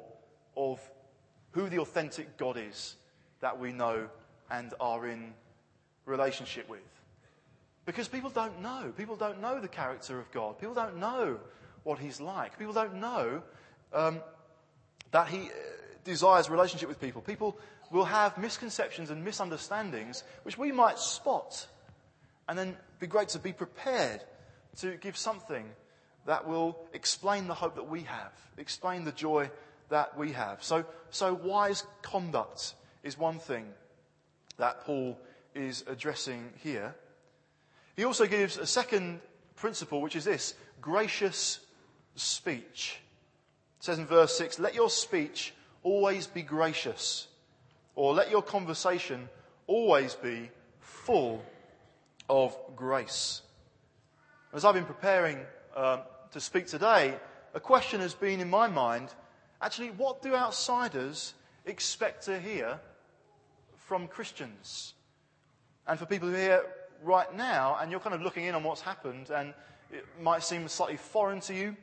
of 0.56 0.80
who 1.52 1.70
the 1.70 1.80
authentic 1.80 2.38
God 2.38 2.58
is 2.58 2.96
that 3.40 3.60
we 3.60 3.72
know 3.72 4.08
and 4.50 4.74
are 4.80 5.08
in 5.08 5.34
relationship 6.06 6.70
with? 6.70 6.80
Because 7.86 8.08
people 8.08 8.30
don't 8.30 8.62
know. 8.62 8.94
People 8.96 9.16
don't 9.16 9.42
know 9.42 9.60
the 9.60 9.68
character 9.68 10.20
of 10.20 10.32
God. 10.32 10.60
People 10.60 10.76
don't 10.76 10.98
know 10.98 11.40
what 11.84 12.00
He's 12.00 12.22
like. 12.22 12.58
People 12.60 12.74
don't 12.74 12.96
know 12.96 13.42
um, 13.94 14.22
that 15.12 15.28
He 15.28 15.40
uh, 15.40 15.50
desires 16.04 16.50
relationship 16.50 16.88
with 16.88 17.02
people. 17.02 17.22
People 17.22 17.58
will 17.92 18.06
have 18.06 18.38
misconceptions 18.38 19.10
and 19.10 19.24
misunderstandings 19.24 20.24
which 20.44 20.58
we 20.58 20.72
might 20.72 20.98
spot 20.98 21.68
and 22.48 22.58
then 22.58 22.76
be 23.00 23.08
great 23.08 23.30
to 23.30 23.40
be 23.40 23.52
prepared 23.52 24.24
to 24.78 24.96
give 24.98 25.18
something 25.18 25.66
that 26.26 26.48
will 26.48 26.78
explain 26.94 27.48
the 27.48 27.54
hope 27.54 27.76
that 27.76 27.90
we 27.90 28.02
have, 28.04 28.32
explain 28.58 29.04
the 29.04 29.12
joy 29.12 29.50
that 29.90 30.18
we 30.18 30.32
have. 30.32 30.64
So, 30.64 30.86
so 31.10 31.34
wise 31.34 31.84
conduct 32.02 32.76
is 33.04 33.18
one 33.18 33.40
thing 33.40 33.66
that 34.58 34.86
Paul 34.86 35.18
is 35.56 35.84
addressing 35.88 36.54
here. 36.64 36.96
He 37.96 38.06
also 38.06 38.26
gives 38.26 38.58
a 38.58 38.66
second 38.66 39.20
principle, 39.56 40.02
which 40.02 40.16
is 40.16 40.26
this 40.26 40.54
gracious 40.80 41.60
speech. 42.16 43.00
It 43.80 43.84
says 43.86 44.00
in 44.00 44.06
verse 44.06 44.38
6 44.38 44.60
let 44.60 44.76
your 44.76 44.90
speech 44.90 45.54
always 45.84 46.28
be 46.28 46.44
gracious, 46.44 47.28
or 47.96 48.14
let 48.14 48.30
your 48.30 48.44
conversation 48.44 49.28
always 49.68 50.16
be 50.16 50.50
full 50.80 51.44
of 52.30 52.56
grace. 52.76 53.42
As 54.54 54.64
I've 54.64 54.76
been 54.76 54.86
preparing 54.86 55.40
um, 55.76 56.00
to 56.32 56.40
speak 56.40 56.68
today, 56.68 57.16
a 57.54 57.60
question 57.60 58.00
has 58.02 58.14
been 58.14 58.40
in 58.40 58.50
my 58.50 58.68
mind 58.68 59.10
actually, 59.62 59.92
what 59.92 60.22
do 60.22 60.36
outsiders 60.36 61.34
expect 61.66 62.26
to 62.26 62.40
hear 62.40 62.80
from 63.76 64.08
Christians? 64.08 64.94
And 65.88 66.00
for 66.00 66.06
people 66.06 66.30
who 66.30 66.36
are 66.36 66.40
here 66.40 66.64
right 67.04 67.34
now, 67.36 67.78
and 67.80 67.92
you're 67.92 68.00
kind 68.00 68.16
of 68.16 68.22
looking 68.22 68.46
in 68.46 68.56
on 68.56 68.64
what's 68.64 68.82
happened, 68.82 69.30
and 69.30 69.54
it 69.92 70.06
might 70.20 70.44
seem 70.44 70.68
slightly 70.68 70.98
foreign 70.98 71.40
to 71.42 71.54
you, 71.54 71.76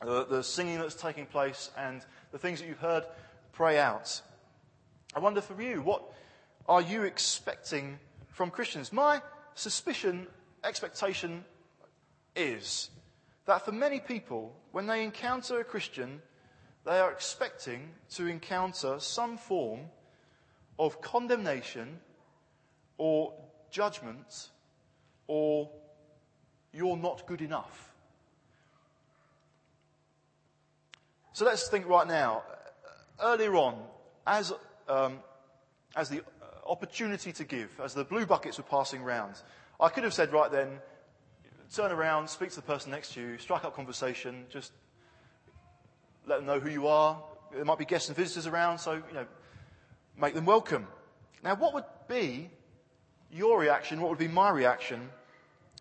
the, 0.00 0.24
the 0.24 0.42
singing 0.42 0.78
that's 0.78 0.94
taking 0.94 1.26
place 1.26 1.70
and 1.76 2.04
the 2.32 2.38
things 2.38 2.60
that 2.60 2.66
you've 2.66 2.78
heard 2.78 3.04
pray 3.52 3.78
out. 3.78 4.20
I 5.14 5.20
wonder 5.20 5.40
for 5.40 5.60
you, 5.60 5.82
what 5.82 6.02
are 6.68 6.80
you 6.80 7.02
expecting 7.02 7.98
from 8.30 8.50
Christians? 8.50 8.92
My 8.92 9.20
suspicion, 9.54 10.26
expectation 10.64 11.44
is 12.34 12.90
that 13.46 13.64
for 13.64 13.72
many 13.72 14.00
people, 14.00 14.54
when 14.70 14.86
they 14.86 15.02
encounter 15.02 15.60
a 15.60 15.64
Christian, 15.64 16.22
they 16.84 16.98
are 16.98 17.10
expecting 17.10 17.90
to 18.10 18.26
encounter 18.26 18.98
some 18.98 19.36
form 19.36 19.80
of 20.78 21.00
condemnation 21.00 22.00
or 22.98 23.34
judgment 23.70 24.50
or 25.26 25.70
you're 26.72 26.96
not 26.96 27.26
good 27.26 27.40
enough. 27.40 27.92
So 31.32 31.44
let's 31.44 31.68
think 31.68 31.86
right 31.88 32.06
now. 32.06 32.42
Earlier 33.22 33.54
on, 33.54 33.82
as, 34.26 34.52
um, 34.88 35.20
as 35.96 36.08
the 36.08 36.22
opportunity 36.66 37.32
to 37.32 37.44
give, 37.44 37.80
as 37.82 37.94
the 37.94 38.04
blue 38.04 38.26
buckets 38.26 38.58
were 38.58 38.64
passing 38.64 39.02
round, 39.02 39.36
I 39.80 39.88
could 39.88 40.04
have 40.04 40.14
said 40.14 40.32
right 40.32 40.50
then, 40.50 40.80
turn 41.72 41.90
around, 41.90 42.28
speak 42.28 42.50
to 42.50 42.56
the 42.56 42.62
person 42.62 42.90
next 42.90 43.14
to 43.14 43.20
you, 43.20 43.38
strike 43.38 43.64
up 43.64 43.74
conversation, 43.74 44.44
just 44.50 44.72
let 46.26 46.36
them 46.36 46.46
know 46.46 46.60
who 46.60 46.70
you 46.70 46.86
are. 46.86 47.22
There 47.52 47.64
might 47.64 47.78
be 47.78 47.84
guests 47.84 48.08
and 48.08 48.16
visitors 48.16 48.46
around, 48.46 48.78
so, 48.78 48.94
you 48.94 49.14
know, 49.14 49.26
make 50.18 50.34
them 50.34 50.44
welcome. 50.44 50.86
Now, 51.42 51.54
what 51.54 51.74
would 51.74 51.84
be 52.08 52.50
your 53.30 53.58
reaction? 53.58 54.00
What 54.00 54.10
would 54.10 54.18
be 54.18 54.28
my 54.28 54.50
reaction 54.50 55.08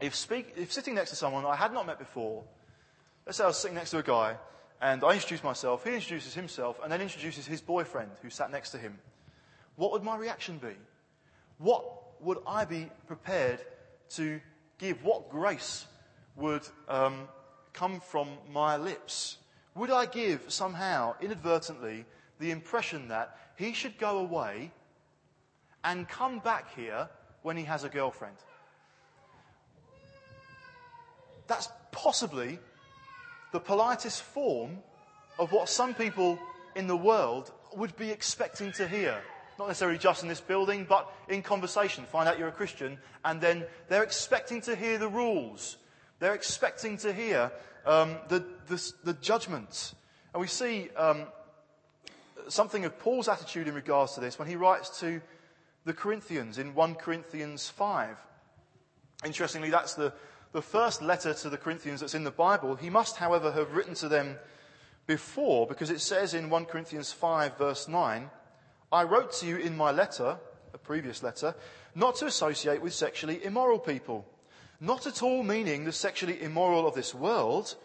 if, 0.01 0.15
speak, 0.15 0.53
if 0.57 0.71
sitting 0.71 0.95
next 0.95 1.11
to 1.11 1.15
someone 1.15 1.45
I 1.45 1.55
had 1.55 1.73
not 1.73 1.85
met 1.85 1.99
before, 1.99 2.43
let's 3.25 3.37
say 3.37 3.43
I 3.43 3.47
was 3.47 3.57
sitting 3.57 3.75
next 3.75 3.91
to 3.91 3.99
a 3.99 4.03
guy 4.03 4.37
and 4.81 5.03
I 5.03 5.13
introduce 5.13 5.43
myself, 5.43 5.83
he 5.83 5.93
introduces 5.93 6.33
himself, 6.33 6.79
and 6.81 6.91
then 6.91 7.01
introduces 7.01 7.45
his 7.45 7.61
boyfriend 7.61 8.09
who 8.23 8.31
sat 8.31 8.49
next 8.49 8.71
to 8.71 8.79
him. 8.79 8.97
What 9.75 9.91
would 9.91 10.03
my 10.03 10.17
reaction 10.17 10.57
be? 10.57 10.75
What 11.59 11.85
would 12.19 12.39
I 12.47 12.65
be 12.65 12.89
prepared 13.05 13.59
to 14.15 14.41
give? 14.81 15.03
What 15.03 15.29
grace 15.29 15.85
would 16.35 16.63
um, 16.89 17.29
come 17.71 18.01
from 18.01 18.27
my 18.51 18.75
lips? 18.75 19.37
Would 19.75 19.91
I 19.91 20.05
give 20.07 20.51
somehow, 20.51 21.15
inadvertently, 21.21 22.05
the 22.39 22.51
impression 22.51 23.07
that 23.07 23.37
he 23.55 23.73
should 23.73 23.97
go 23.97 24.17
away 24.17 24.71
and 25.83 26.09
come 26.09 26.39
back 26.39 26.75
here 26.75 27.07
when 27.43 27.55
he 27.55 27.63
has 27.63 27.83
a 27.83 27.89
girlfriend? 27.89 28.35
That's 31.47 31.69
possibly 31.91 32.59
the 33.51 33.59
politest 33.59 34.23
form 34.23 34.79
of 35.37 35.51
what 35.51 35.69
some 35.69 35.93
people 35.93 36.39
in 36.75 36.87
the 36.87 36.97
world 36.97 37.51
would 37.75 37.95
be 37.97 38.09
expecting 38.09 38.71
to 38.73 38.87
hear. 38.87 39.21
Not 39.59 39.67
necessarily 39.67 39.97
just 39.97 40.23
in 40.23 40.29
this 40.29 40.41
building, 40.41 40.85
but 40.87 41.11
in 41.29 41.41
conversation. 41.41 42.05
Find 42.05 42.27
out 42.27 42.39
you're 42.39 42.47
a 42.47 42.53
Christian, 42.53 42.97
and 43.23 43.39
then 43.39 43.65
they're 43.89 44.03
expecting 44.03 44.61
to 44.61 44.75
hear 44.75 44.97
the 44.97 45.07
rules. 45.07 45.77
They're 46.19 46.33
expecting 46.33 46.97
to 46.99 47.13
hear 47.13 47.51
um, 47.85 48.17
the, 48.27 48.45
the, 48.67 48.93
the 49.03 49.13
judgment. 49.13 49.93
And 50.33 50.41
we 50.41 50.47
see 50.47 50.89
um, 50.95 51.25
something 52.47 52.85
of 52.85 52.97
Paul's 52.99 53.27
attitude 53.27 53.67
in 53.67 53.73
regards 53.73 54.13
to 54.13 54.21
this 54.21 54.39
when 54.39 54.47
he 54.47 54.55
writes 54.55 54.99
to 54.99 55.21
the 55.85 55.93
Corinthians 55.93 56.57
in 56.57 56.75
1 56.75 56.95
Corinthians 56.95 57.69
5. 57.69 58.17
Interestingly, 59.25 59.69
that's 59.69 59.95
the, 59.95 60.13
the 60.51 60.61
first 60.61 61.01
letter 61.01 61.33
to 61.33 61.49
the 61.49 61.57
Corinthians 61.57 61.99
that's 61.99 62.15
in 62.15 62.23
the 62.23 62.31
Bible. 62.31 62.75
He 62.75 62.89
must, 62.89 63.17
however, 63.17 63.51
have 63.51 63.73
written 63.73 63.95
to 63.95 64.07
them 64.07 64.37
before, 65.07 65.67
because 65.67 65.89
it 65.89 66.01
says 66.01 66.33
in 66.33 66.49
1 66.49 66.65
Corinthians 66.65 67.11
5, 67.11 67.57
verse 67.57 67.87
9, 67.87 68.29
I 68.91 69.03
wrote 69.03 69.31
to 69.33 69.45
you 69.45 69.57
in 69.57 69.77
my 69.77 69.91
letter, 69.91 70.37
a 70.73 70.77
previous 70.77 71.23
letter, 71.23 71.55
not 71.95 72.15
to 72.17 72.25
associate 72.25 72.81
with 72.81 72.93
sexually 72.93 73.43
immoral 73.43 73.79
people. 73.79 74.25
Not 74.81 75.07
at 75.07 75.23
all 75.23 75.43
meaning 75.43 75.85
the 75.85 75.91
sexually 75.91 76.41
immoral 76.41 76.85
of 76.85 76.95
this 76.95 77.15
world, 77.15 77.75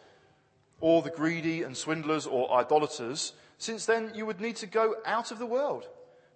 or 0.80 1.02
the 1.02 1.10
greedy 1.10 1.62
and 1.62 1.76
swindlers 1.76 2.26
or 2.26 2.50
idolaters, 2.52 3.34
since 3.58 3.86
then 3.86 4.12
you 4.14 4.26
would 4.26 4.40
need 4.40 4.56
to 4.56 4.66
go 4.66 4.96
out 5.04 5.30
of 5.30 5.38
the 5.38 5.46
world. 5.46 5.86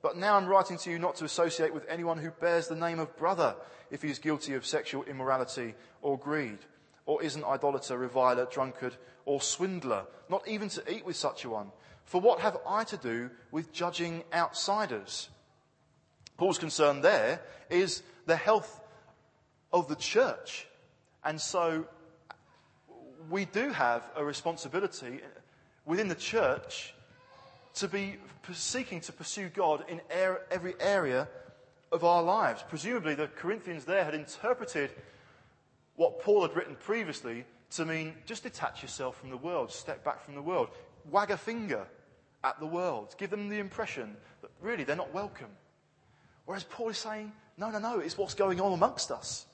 But 0.03 0.17
now 0.17 0.37
I'm 0.37 0.47
writing 0.47 0.79
to 0.79 0.91
you 0.91 0.99
not 0.99 1.17
to 1.17 1.25
associate 1.25 1.75
with 1.75 1.87
anyone 1.89 2.19
who 2.19 2.31
bears 2.31 2.69
the 2.69 2.77
name 2.77 3.01
of 3.01 3.17
brother 3.17 3.57
if 3.91 4.03
he 4.03 4.11
is 4.11 4.19
guilty 4.19 4.55
of 4.55 4.65
sexual 4.65 5.03
immorality 5.05 5.75
or 6.01 6.19
greed, 6.19 6.59
or 7.07 7.23
is 7.23 7.37
an 7.37 7.45
idolater, 7.45 7.99
reviler, 7.99 8.47
drunkard, 8.47 8.97
or 9.25 9.41
swindler, 9.41 10.05
not 10.29 10.47
even 10.47 10.69
to 10.71 10.93
eat 10.93 11.05
with 11.05 11.17
such 11.17 11.45
a 11.45 11.51
one. 11.51 11.73
For 12.11 12.21
what 12.21 12.41
have 12.41 12.59
I 12.67 12.83
to 12.83 12.97
do 12.97 13.31
with 13.53 13.73
judging 13.73 14.25
outsiders? 14.35 15.29
Paul's 16.37 16.59
concern 16.59 17.03
there 17.03 17.41
is 17.71 18.03
the 18.27 18.35
health 18.35 18.81
of 19.73 19.87
the 19.87 19.95
church. 19.95 20.67
And 21.23 21.41
so 21.41 21.87
we 23.31 23.45
do 23.45 23.71
have 23.71 24.11
a 24.17 24.25
responsibility 24.25 25.21
within 25.87 26.09
the 26.09 26.17
church 26.17 26.95
to 27.75 27.87
be 27.87 28.17
seeking 28.53 29.01
to 29.03 29.13
pursue 29.13 29.49
God 29.49 29.85
in 29.89 30.01
every 30.11 30.75
area 30.81 31.29
of 31.93 32.03
our 32.03 32.25
lives. 32.25 32.65
Presumably, 32.69 33.15
the 33.15 33.29
Corinthians 33.29 33.85
there 33.85 34.05
had 34.05 34.17
interpreted 34.17 34.91
what 35.95 36.19
Paul 36.19 36.43
had 36.43 36.57
written 36.57 36.75
previously 36.75 37.45
to 37.77 37.85
mean 37.85 38.15
just 38.27 38.43
detach 38.43 38.83
yourself 38.83 39.17
from 39.17 39.31
the 39.31 39.37
world, 39.37 39.71
step 39.71 40.03
back 40.03 40.25
from 40.25 40.35
the 40.35 40.43
world, 40.43 40.71
wag 41.09 41.31
a 41.31 41.37
finger 41.37 41.87
at 42.43 42.59
the 42.59 42.67
world, 42.67 43.15
give 43.19 43.31
them 43.31 43.49
the 43.49 43.59
impression 43.59 44.17
that 44.43 44.51
really 44.61 44.85
they're 44.85 44.97
not 44.97 45.13
welcome. 45.13 45.51
Whereas 46.47 46.65
Paul 46.65 46.89
is 46.89 46.99
saying, 46.99 47.33
no, 47.57 47.71
no, 47.71 47.79
no, 47.79 48.01
it's 48.01 48.17
what's 48.17 48.35
going 48.35 48.61
on 48.61 48.73
amongst 48.73 49.11
us 49.11 49.47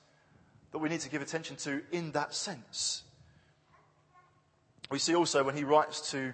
that 0.72 0.78
we 0.78 0.88
need 0.88 1.00
to 1.00 1.10
give 1.10 1.22
attention 1.22 1.56
to 1.56 1.82
in 1.92 2.12
that 2.12 2.34
sense. 2.34 3.02
We 4.90 4.98
see 4.98 5.14
also 5.14 5.42
when 5.42 5.56
he 5.56 5.64
writes 5.64 6.10
to 6.12 6.32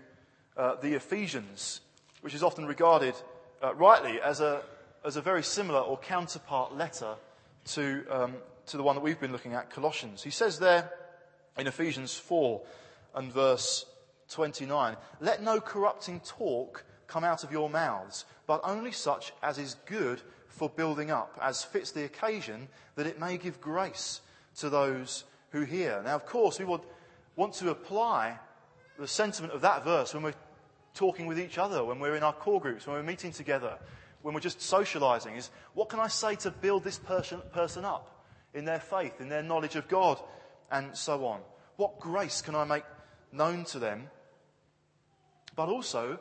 uh, 0.57 0.75
the 0.77 0.95
Ephesians, 0.95 1.81
which 2.21 2.35
is 2.35 2.43
often 2.43 2.67
regarded 2.67 3.15
uh, 3.63 3.75
rightly 3.75 4.21
as 4.21 4.41
a, 4.41 4.63
as 5.05 5.17
a 5.17 5.23
very 5.23 5.43
similar 5.43 5.81
or 5.81 5.97
counterpart 5.97 6.77
letter 6.77 7.15
to, 7.65 8.05
um, 8.11 8.35
to 8.67 8.77
the 8.77 8.83
one 8.83 8.97
that 8.97 9.03
we've 9.03 9.21
been 9.21 9.33
looking 9.33 9.55
at, 9.55 9.71
Colossians. 9.71 10.23
He 10.23 10.31
says 10.31 10.59
there 10.59 10.91
in 11.57 11.67
Ephesians 11.67 12.15
4 12.15 12.61
and 13.15 13.33
verse 13.33 13.87
29, 14.33 14.97
Let 15.21 15.43
no 15.43 15.61
corrupting 15.61 16.21
talk 16.21 16.85
come 17.07 17.25
out 17.25 17.45
of 17.45 17.53
your 17.53 17.69
mouths, 17.69 18.25
but 18.47 18.61
only 18.65 18.93
such 18.93 19.33
as 19.43 19.59
is 19.59 19.77
good 19.87 20.23
for 20.49 20.69
building 20.69 21.11
up, 21.11 21.39
as 21.41 21.63
fits 21.63 21.93
the 21.93 22.05
occasion, 22.05 22.69
that 22.95 23.07
it 23.07 23.21
may 23.21 23.39
give 23.39 23.61
grace 23.61 24.21
to 24.57 24.71
those 24.71 25.25
who 25.51 25.63
hear. 25.63 26.03
Now, 26.05 26.15
of 26.15 26.27
course, 26.27 26.59
we 26.59 26.65
would 26.65 26.83
want 27.37 27.55
to 27.55 27.71
apply 27.71 28.39
the 28.99 29.09
sentiment 29.09 29.53
of 29.53 29.63
that 29.63 29.85
verse 29.85 30.15
when 30.15 30.23
we're 30.23 30.35
talking 30.95 31.27
with 31.27 31.39
each 31.39 31.59
other, 31.59 31.85
when 31.85 31.99
we're 31.99 32.17
in 32.17 32.23
our 32.23 32.33
core 32.33 32.61
groups, 32.61 32.87
when 32.87 32.97
we're 32.97 33.03
meeting 33.03 33.33
together, 33.33 33.79
when 34.23 34.35
we're 34.35 34.41
just 34.41 34.61
socializing, 34.61 35.37
is 35.37 35.51
what 35.75 35.89
can 35.89 36.01
I 36.01 36.09
say 36.09 36.37
to 36.37 36.51
build 36.51 36.85
this 36.85 36.99
person, 36.99 37.41
person 37.53 37.85
up 37.85 38.25
in 38.55 38.65
their 38.65 38.81
faith, 38.81 39.21
in 39.21 39.29
their 39.29 39.43
knowledge 39.43 39.77
of 39.77 39.89
God, 39.89 40.21
and 40.71 40.97
so 40.97 41.27
on? 41.27 41.41
What 41.77 41.99
grace 41.99 42.43
can 42.43 42.55
I 42.55 42.65
make 42.65 42.85
known 43.33 43.65
to 43.67 43.79
them? 43.79 44.09
But 45.55 45.69
also, 45.69 46.19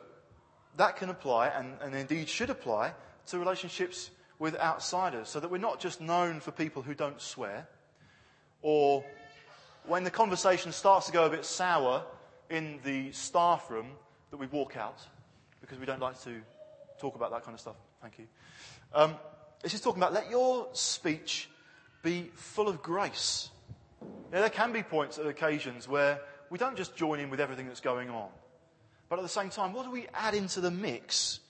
that 0.76 0.96
can 0.96 1.08
apply, 1.08 1.48
and, 1.48 1.74
and 1.80 1.94
indeed 1.94 2.28
should 2.28 2.50
apply, 2.50 2.94
to 3.26 3.38
relationships 3.38 4.10
with 4.38 4.58
outsiders, 4.58 5.28
so 5.28 5.40
that 5.40 5.50
we're 5.50 5.58
not 5.58 5.80
just 5.80 6.00
known 6.00 6.40
for 6.40 6.50
people 6.50 6.82
who 6.82 6.94
don't 6.94 7.20
swear, 7.20 7.68
or 8.60 9.04
when 9.86 10.04
the 10.04 10.10
conversation 10.10 10.72
starts 10.72 11.06
to 11.06 11.12
go 11.12 11.24
a 11.24 11.30
bit 11.30 11.44
sour 11.44 12.04
in 12.50 12.78
the 12.84 13.12
staff 13.12 13.70
room, 13.70 13.92
that 14.30 14.38
we 14.38 14.46
walk 14.46 14.76
out 14.76 14.98
because 15.60 15.78
we 15.78 15.86
don't 15.86 16.00
like 16.00 16.20
to 16.22 16.40
talk 16.98 17.14
about 17.14 17.30
that 17.30 17.44
kind 17.44 17.54
of 17.54 17.60
stuff. 17.60 17.76
Thank 18.00 18.18
you. 18.18 18.26
Um, 18.94 19.14
this 19.62 19.74
is 19.74 19.80
talking 19.80 20.02
about 20.02 20.12
let 20.12 20.30
your 20.30 20.68
speech 20.72 21.48
be 22.02 22.30
full 22.34 22.68
of 22.68 22.82
grace. 22.82 23.50
Now, 24.32 24.40
there 24.40 24.50
can 24.50 24.72
be 24.72 24.82
points 24.82 25.18
at 25.18 25.26
occasions 25.26 25.86
where 25.86 26.20
we 26.50 26.58
don't 26.58 26.76
just 26.76 26.96
join 26.96 27.20
in 27.20 27.30
with 27.30 27.40
everything 27.40 27.66
that's 27.66 27.80
going 27.80 28.10
on. 28.10 28.28
But 29.12 29.18
at 29.18 29.24
the 29.24 29.28
same 29.28 29.50
time, 29.50 29.74
what 29.74 29.84
do 29.84 29.90
we 29.90 30.06
add 30.14 30.32
into 30.32 30.62
the 30.62 30.70
mix 30.70 31.40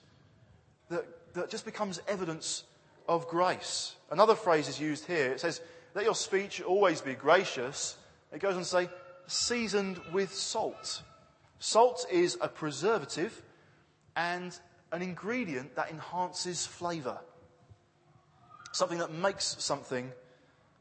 that, 0.89 1.05
that 1.35 1.49
just 1.49 1.65
becomes 1.65 2.03
evidence 2.09 2.65
of 3.07 3.29
grace? 3.29 3.95
Another 4.11 4.35
phrase 4.35 4.67
is 4.67 4.81
used 4.81 5.07
here. 5.07 5.31
It 5.31 5.39
says, 5.39 5.61
let 5.95 6.05
your 6.05 6.17
speech 6.17 6.61
always 6.61 7.01
be 7.01 7.15
gracious. 7.15 7.97
It 8.33 8.41
goes 8.41 8.55
on 8.55 8.63
to 8.63 8.65
say, 8.65 8.91
seasoned 9.29 10.01
with 10.13 10.35
salt. 10.35 11.03
Salt 11.61 12.05
is 12.11 12.37
a 12.41 12.49
preservative 12.49 13.41
and 14.17 14.59
an 14.91 15.01
ingredient 15.01 15.77
that 15.77 15.89
enhances 15.89 16.67
flavour. 16.67 17.21
Something 18.73 18.99
that 18.99 19.13
makes 19.13 19.55
something, 19.61 20.11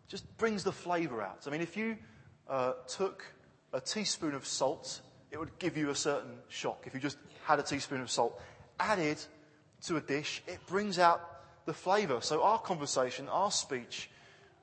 just 0.07 0.25
brings 0.39 0.63
the 0.63 0.71
flavour 0.71 1.21
out. 1.21 1.43
I 1.45 1.51
mean, 1.51 1.61
if 1.61 1.77
you 1.77 1.97
uh, 2.49 2.73
took 2.87 3.23
a 3.71 3.79
teaspoon 3.79 4.33
of 4.33 4.47
salt, 4.47 5.01
it 5.31 5.39
would 5.39 5.57
give 5.59 5.77
you 5.77 5.89
a 5.89 5.95
certain 5.95 6.33
shock. 6.49 6.83
If 6.85 6.93
you 6.93 6.99
just 6.99 7.17
had 7.45 7.59
a 7.59 7.63
teaspoon 7.63 8.01
of 8.01 8.11
salt 8.11 8.39
added 8.79 9.17
to 9.83 9.97
a 9.97 10.01
dish, 10.01 10.43
it 10.47 10.59
brings 10.67 10.99
out 10.99 11.21
the 11.65 11.73
flavour. 11.73 12.19
So 12.21 12.43
our 12.43 12.59
conversation, 12.59 13.29
our 13.29 13.51
speech, 13.51 14.09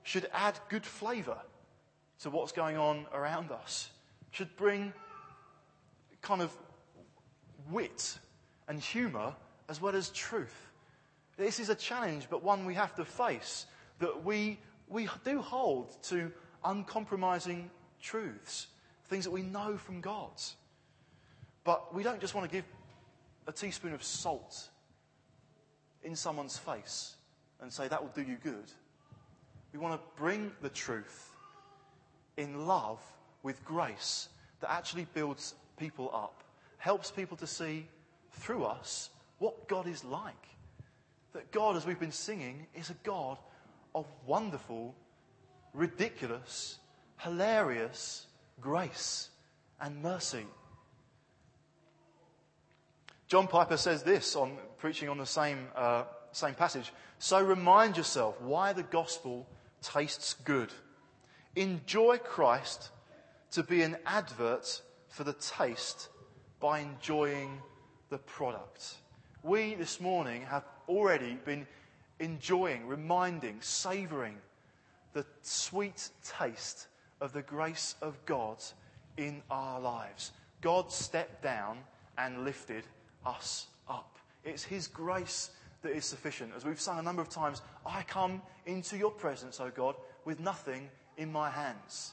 should 0.03 0.29
add 0.33 0.59
good 0.69 0.85
flavour 0.85 1.39
to 2.21 2.31
what's 2.31 2.53
going 2.53 2.77
on 2.77 3.07
around 3.13 3.51
us. 3.51 3.91
Should 4.31 4.55
bring 4.57 4.93
kind 6.21 6.43
of 6.43 6.55
wit 7.71 8.19
and 8.69 8.79
humour 8.79 9.35
as 9.69 9.81
well 9.81 9.95
as 9.95 10.11
truth. 10.11 10.69
This 11.37 11.61
is 11.61 11.71
a 11.71 11.75
challenge, 11.75 12.27
but 12.29 12.43
one 12.43 12.67
we 12.67 12.75
have 12.75 12.95
to 12.97 13.05
face 13.05 13.67
that 14.01 14.25
we, 14.25 14.59
we 14.89 15.09
do 15.25 15.41
hold 15.41 16.03
to 16.05 16.31
uncompromising 16.65 17.71
truths 18.03 18.67
things 19.09 19.25
that 19.25 19.31
we 19.31 19.43
know 19.43 19.77
from 19.77 20.01
God. 20.01 20.31
But 21.69 21.95
we 21.95 22.03
don't 22.03 22.19
just 22.19 22.35
want 22.35 22.49
to 22.49 22.57
give 22.57 22.65
a 23.47 23.53
teaspoon 23.53 23.93
of 23.93 24.03
salt 24.03 24.71
in 26.03 26.17
someone's 26.17 26.57
face 26.57 27.17
and 27.61 27.71
say 27.71 27.89
that 27.89 28.03
will 28.03 28.11
do 28.15 28.23
you 28.23 28.39
good. 28.43 28.73
We 29.75 29.79
want 29.79 30.01
to 30.01 30.09
bring 30.17 30.51
the 30.63 30.71
truth 30.71 31.29
in 32.39 32.67
love 32.67 33.01
with 33.43 33.63
grace 33.67 34.31
that 34.61 34.73
actually 34.73 35.09
builds 35.13 35.57
people 35.79 36.11
up, 36.15 36.43
helps 36.79 37.11
people 37.11 37.37
to 37.37 37.47
see 37.47 37.87
through 38.33 38.65
us 38.65 39.11
what 39.39 39.69
God 39.69 39.87
is 39.87 40.03
like. 40.03 40.47
That 41.35 41.53
God, 41.53 41.77
as 41.77 41.85
we've 41.85 42.01
been 42.01 42.11
singing, 42.11 42.67
is 42.75 42.89
a 42.89 42.97
God 43.05 43.37
of 43.95 44.07
wonderful, 44.27 44.95
ridiculous, 45.75 46.79
hilarious, 47.19 48.27
grace 48.59 49.29
and 49.83 50.03
mercy. 50.03 50.47
John 53.29 53.47
Piper 53.47 53.77
says 53.77 54.03
this 54.03 54.35
on 54.37 54.57
preaching 54.79 55.11
on 55.11 55.19
the 55.19 55.27
same, 55.27 55.69
uh, 55.77 56.05
same 56.33 56.55
passage. 56.55 56.93
So 57.19 57.43
remind 57.43 57.99
yourself 57.99 58.41
why 58.41 58.73
the 58.73 58.83
gospel 58.83 59.47
tastes 59.83 60.35
good. 60.45 60.73
Enjoy 61.55 62.17
Christ 62.17 62.91
to 63.51 63.63
be 63.63 63.83
an 63.83 63.99
advert 64.07 64.81
for 65.09 65.25
the 65.25 65.35
taste 65.35 66.09
by 66.59 66.81
enjoying 66.81 67.61
the 68.09 68.19
product. 68.19 68.95
We 69.43 69.75
this 69.75 70.01
morning 70.01 70.43
have 70.43 70.65
already 70.89 71.35
been 71.45 71.67
enjoying, 72.21 72.87
reminding, 72.87 73.59
savouring 73.61 74.39
the 75.13 75.27
sweet 75.43 76.09
taste 76.25 76.87
of 77.21 77.35
the 77.35 77.43
grace 77.43 77.95
of 78.01 78.25
God 78.25 78.57
in 79.19 79.43
our 79.51 79.81
lives. 79.81 80.33
God 80.63 80.91
stepped 80.91 81.43
down 81.43 81.79
and 82.17 82.45
lifted 82.45 82.85
us 83.25 83.67
up. 83.89 84.17
It's 84.45 84.65
His 84.65 84.87
grace 84.87 85.51
that 85.83 85.93
is 85.93 86.05
sufficient. 86.05 86.53
As 86.57 86.65
we've 86.65 86.81
sung 86.81 86.99
a 86.99 87.03
number 87.03 87.23
of 87.23 87.29
times, 87.29 87.63
I 87.87 88.03
come 88.03 88.43
into 88.67 88.97
your 88.97 89.11
presence, 89.11 89.61
O 89.61 89.71
God, 89.71 89.95
with 90.25 90.41
nothing 90.41 90.89
in 91.17 91.31
my 91.31 91.51
hands. 91.51 92.13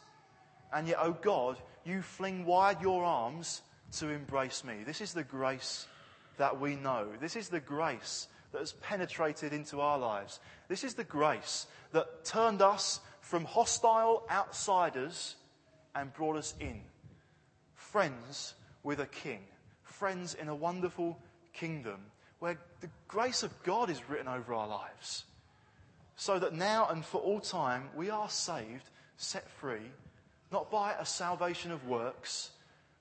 And 0.73 0.87
yet, 0.87 0.97
O 1.01 1.13
God, 1.13 1.57
you 1.85 2.01
fling 2.01 2.45
wide 2.45 2.81
your 2.81 3.03
arms 3.03 3.61
to 3.93 4.09
embrace 4.09 4.63
me. 4.63 4.83
This 4.85 5.01
is 5.01 5.13
the 5.13 5.23
grace 5.23 5.87
that 6.37 6.59
we 6.59 6.75
know. 6.75 7.07
This 7.19 7.35
is 7.35 7.49
the 7.49 7.59
grace 7.59 8.27
that 8.51 8.59
has 8.59 8.73
penetrated 8.73 9.53
into 9.53 9.81
our 9.81 9.97
lives. 9.97 10.39
This 10.67 10.83
is 10.83 10.93
the 10.93 11.03
grace 11.03 11.67
that 11.91 12.25
turned 12.25 12.61
us 12.61 12.99
from 13.21 13.45
hostile 13.45 14.23
outsiders 14.29 15.35
and 15.95 16.13
brought 16.13 16.37
us 16.37 16.53
in. 16.59 16.81
Friends 17.73 18.53
with 18.83 18.99
a 18.99 19.07
king, 19.07 19.41
friends 19.95 20.33
in 20.33 20.49
a 20.49 20.55
wonderful 20.55 21.17
kingdom 21.53 21.99
where 22.39 22.57
the 22.81 22.89
grace 23.07 23.43
of 23.43 23.63
God 23.63 23.89
is 23.89 24.09
written 24.09 24.27
over 24.27 24.53
our 24.53 24.67
lives. 24.67 25.23
So 26.17 26.37
that 26.39 26.53
now 26.53 26.87
and 26.89 27.03
for 27.03 27.19
all 27.19 27.39
time 27.39 27.89
we 27.95 28.09
are 28.09 28.29
saved, 28.29 28.89
set 29.17 29.49
free, 29.49 29.91
not 30.51 30.69
by 30.69 30.93
a 30.93 31.05
salvation 31.05 31.71
of 31.71 31.87
works, 31.87 32.51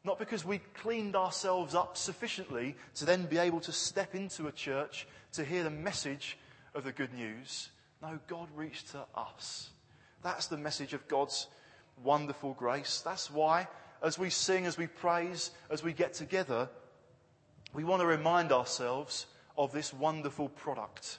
not 0.05 0.18
because 0.18 0.45
we 0.45 0.61
cleaned 0.74 1.16
ourselves 1.16 1.74
up 1.74 1.97
sufficiently 1.97 2.76
to 2.95 3.05
then 3.05 3.26
be 3.26 3.38
able 3.38 3.61
to 3.61 3.72
step 3.72 4.14
into 4.14 4.47
a 4.47 4.53
church 4.53 5.07
to 5.32 5.45
hear 5.45 5.64
the 5.64 5.70
message 5.70 6.38
of 6.74 6.84
the 6.84 6.92
good 6.92 7.12
news. 7.12 7.70
No, 8.03 8.18
God 8.28 8.49
reached 8.55 8.90
to 8.92 9.05
us. 9.16 9.70
That's 10.22 10.47
the 10.47 10.57
message 10.57 10.92
of 10.92 11.07
God's 11.09 11.49
wonderful 12.03 12.55
grace. 12.55 13.03
That's 13.05 13.30
why, 13.30 13.66
as 14.03 14.18
we 14.18 14.30
sing, 14.30 14.66
as 14.66 14.76
we 14.76 14.86
praise, 14.86 15.51
as 15.70 15.82
we 15.82 15.92
get 15.92 16.14
together, 16.14 16.68
we 17.75 17.85
want 17.85 18.01
to 18.01 18.07
remind 18.07 18.53
ourselves 18.53 19.27
of 19.59 19.72
this 19.72 19.93
wonderful 19.93 20.49
product. 20.49 21.18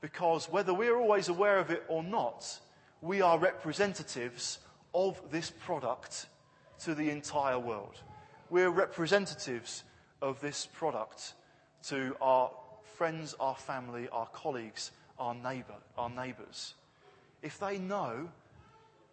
Because 0.00 0.46
whether 0.46 0.74
we're 0.74 0.96
always 0.96 1.28
aware 1.28 1.58
of 1.58 1.70
it 1.70 1.84
or 1.88 2.02
not, 2.02 2.60
we 3.00 3.22
are 3.22 3.38
representatives 3.38 4.58
of 4.94 5.20
this 5.30 5.50
product 5.50 6.26
to 6.80 6.94
the 6.94 7.10
entire 7.10 7.58
world. 7.58 8.00
We're 8.50 8.70
representatives 8.70 9.84
of 10.20 10.40
this 10.40 10.66
product 10.66 11.34
to 11.84 12.16
our 12.20 12.50
friends, 12.96 13.34
our 13.40 13.56
family, 13.56 14.08
our 14.10 14.26
colleagues, 14.26 14.90
our 15.18 15.34
neighbor, 15.34 15.74
our 15.96 16.10
neighbors 16.10 16.74
if 17.42 17.58
they 17.58 17.78
know 17.78 18.28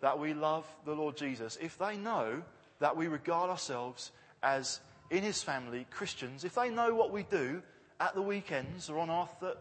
that 0.02 0.18
we 0.18 0.34
love 0.34 0.66
the 0.86 0.94
Lord 0.94 1.18
Jesus, 1.18 1.58
if 1.62 1.78
they 1.78 1.98
know 1.98 2.42
that 2.80 2.96
we 2.96 3.08
regard 3.08 3.50
ourselves 3.50 4.12
as 4.42 4.80
in 5.10 5.24
his 5.24 5.42
family 5.42 5.86
Christians, 5.90 6.44
if 6.44 6.56
they 6.56 6.70
know 6.70 6.94
what 6.94 7.12
we 7.12 7.24
do 7.24 7.62
at 8.00 8.16
the 8.16 8.22
weekends 8.22 8.90
or 8.90 9.00
on 9.00 9.10
our 9.10 9.28
th- 9.40 9.56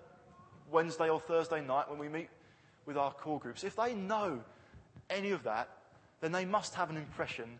Wednesday 0.70 1.08
or 1.08 1.20
Thursday 1.20 1.60
night 1.60 1.88
when 1.88 1.98
we 1.98 2.08
meet 2.08 2.28
with 2.86 2.96
our 2.96 3.12
core 3.12 3.38
groups, 3.38 3.64
if 3.64 3.76
they 3.76 3.94
know 3.94 4.40
any 5.10 5.30
of 5.30 5.42
that, 5.44 5.68
then 6.20 6.32
they 6.32 6.44
must 6.44 6.74
have 6.74 6.90
an 6.90 6.96
impression 6.96 7.58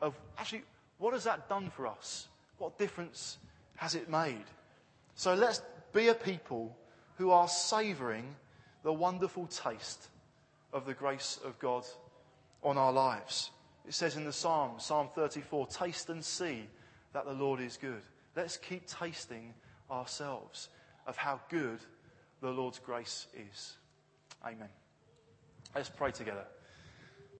of 0.00 0.14
actually 0.38 0.62
what 0.98 1.14
has 1.14 1.24
that 1.24 1.48
done 1.48 1.70
for 1.70 1.86
us? 1.86 2.28
What 2.58 2.78
difference 2.78 3.38
has 3.76 3.94
it 3.94 4.08
made? 4.08 4.44
So 5.14 5.34
let's 5.34 5.62
be 5.92 6.08
a 6.08 6.14
people 6.14 6.76
who 7.16 7.30
are 7.30 7.48
savouring 7.48 8.36
the 8.82 8.92
wonderful 8.92 9.46
taste 9.46 10.08
of 10.72 10.86
the 10.86 10.94
grace 10.94 11.38
of 11.44 11.58
God 11.58 11.84
on 12.62 12.78
our 12.78 12.92
lives. 12.92 13.50
It 13.86 13.94
says 13.94 14.16
in 14.16 14.24
the 14.24 14.32
Psalm, 14.32 14.72
Psalm 14.78 15.08
34, 15.14 15.66
taste 15.66 16.08
and 16.08 16.24
see 16.24 16.68
that 17.12 17.24
the 17.26 17.32
Lord 17.32 17.60
is 17.60 17.76
good. 17.76 18.02
Let's 18.36 18.56
keep 18.56 18.86
tasting 18.86 19.54
ourselves 19.90 20.68
of 21.06 21.16
how 21.16 21.40
good 21.48 21.78
the 22.40 22.50
Lord's 22.50 22.78
grace 22.78 23.26
is. 23.34 23.76
Amen. 24.44 24.68
Let's 25.74 25.88
pray 25.88 26.10
together. 26.10 26.44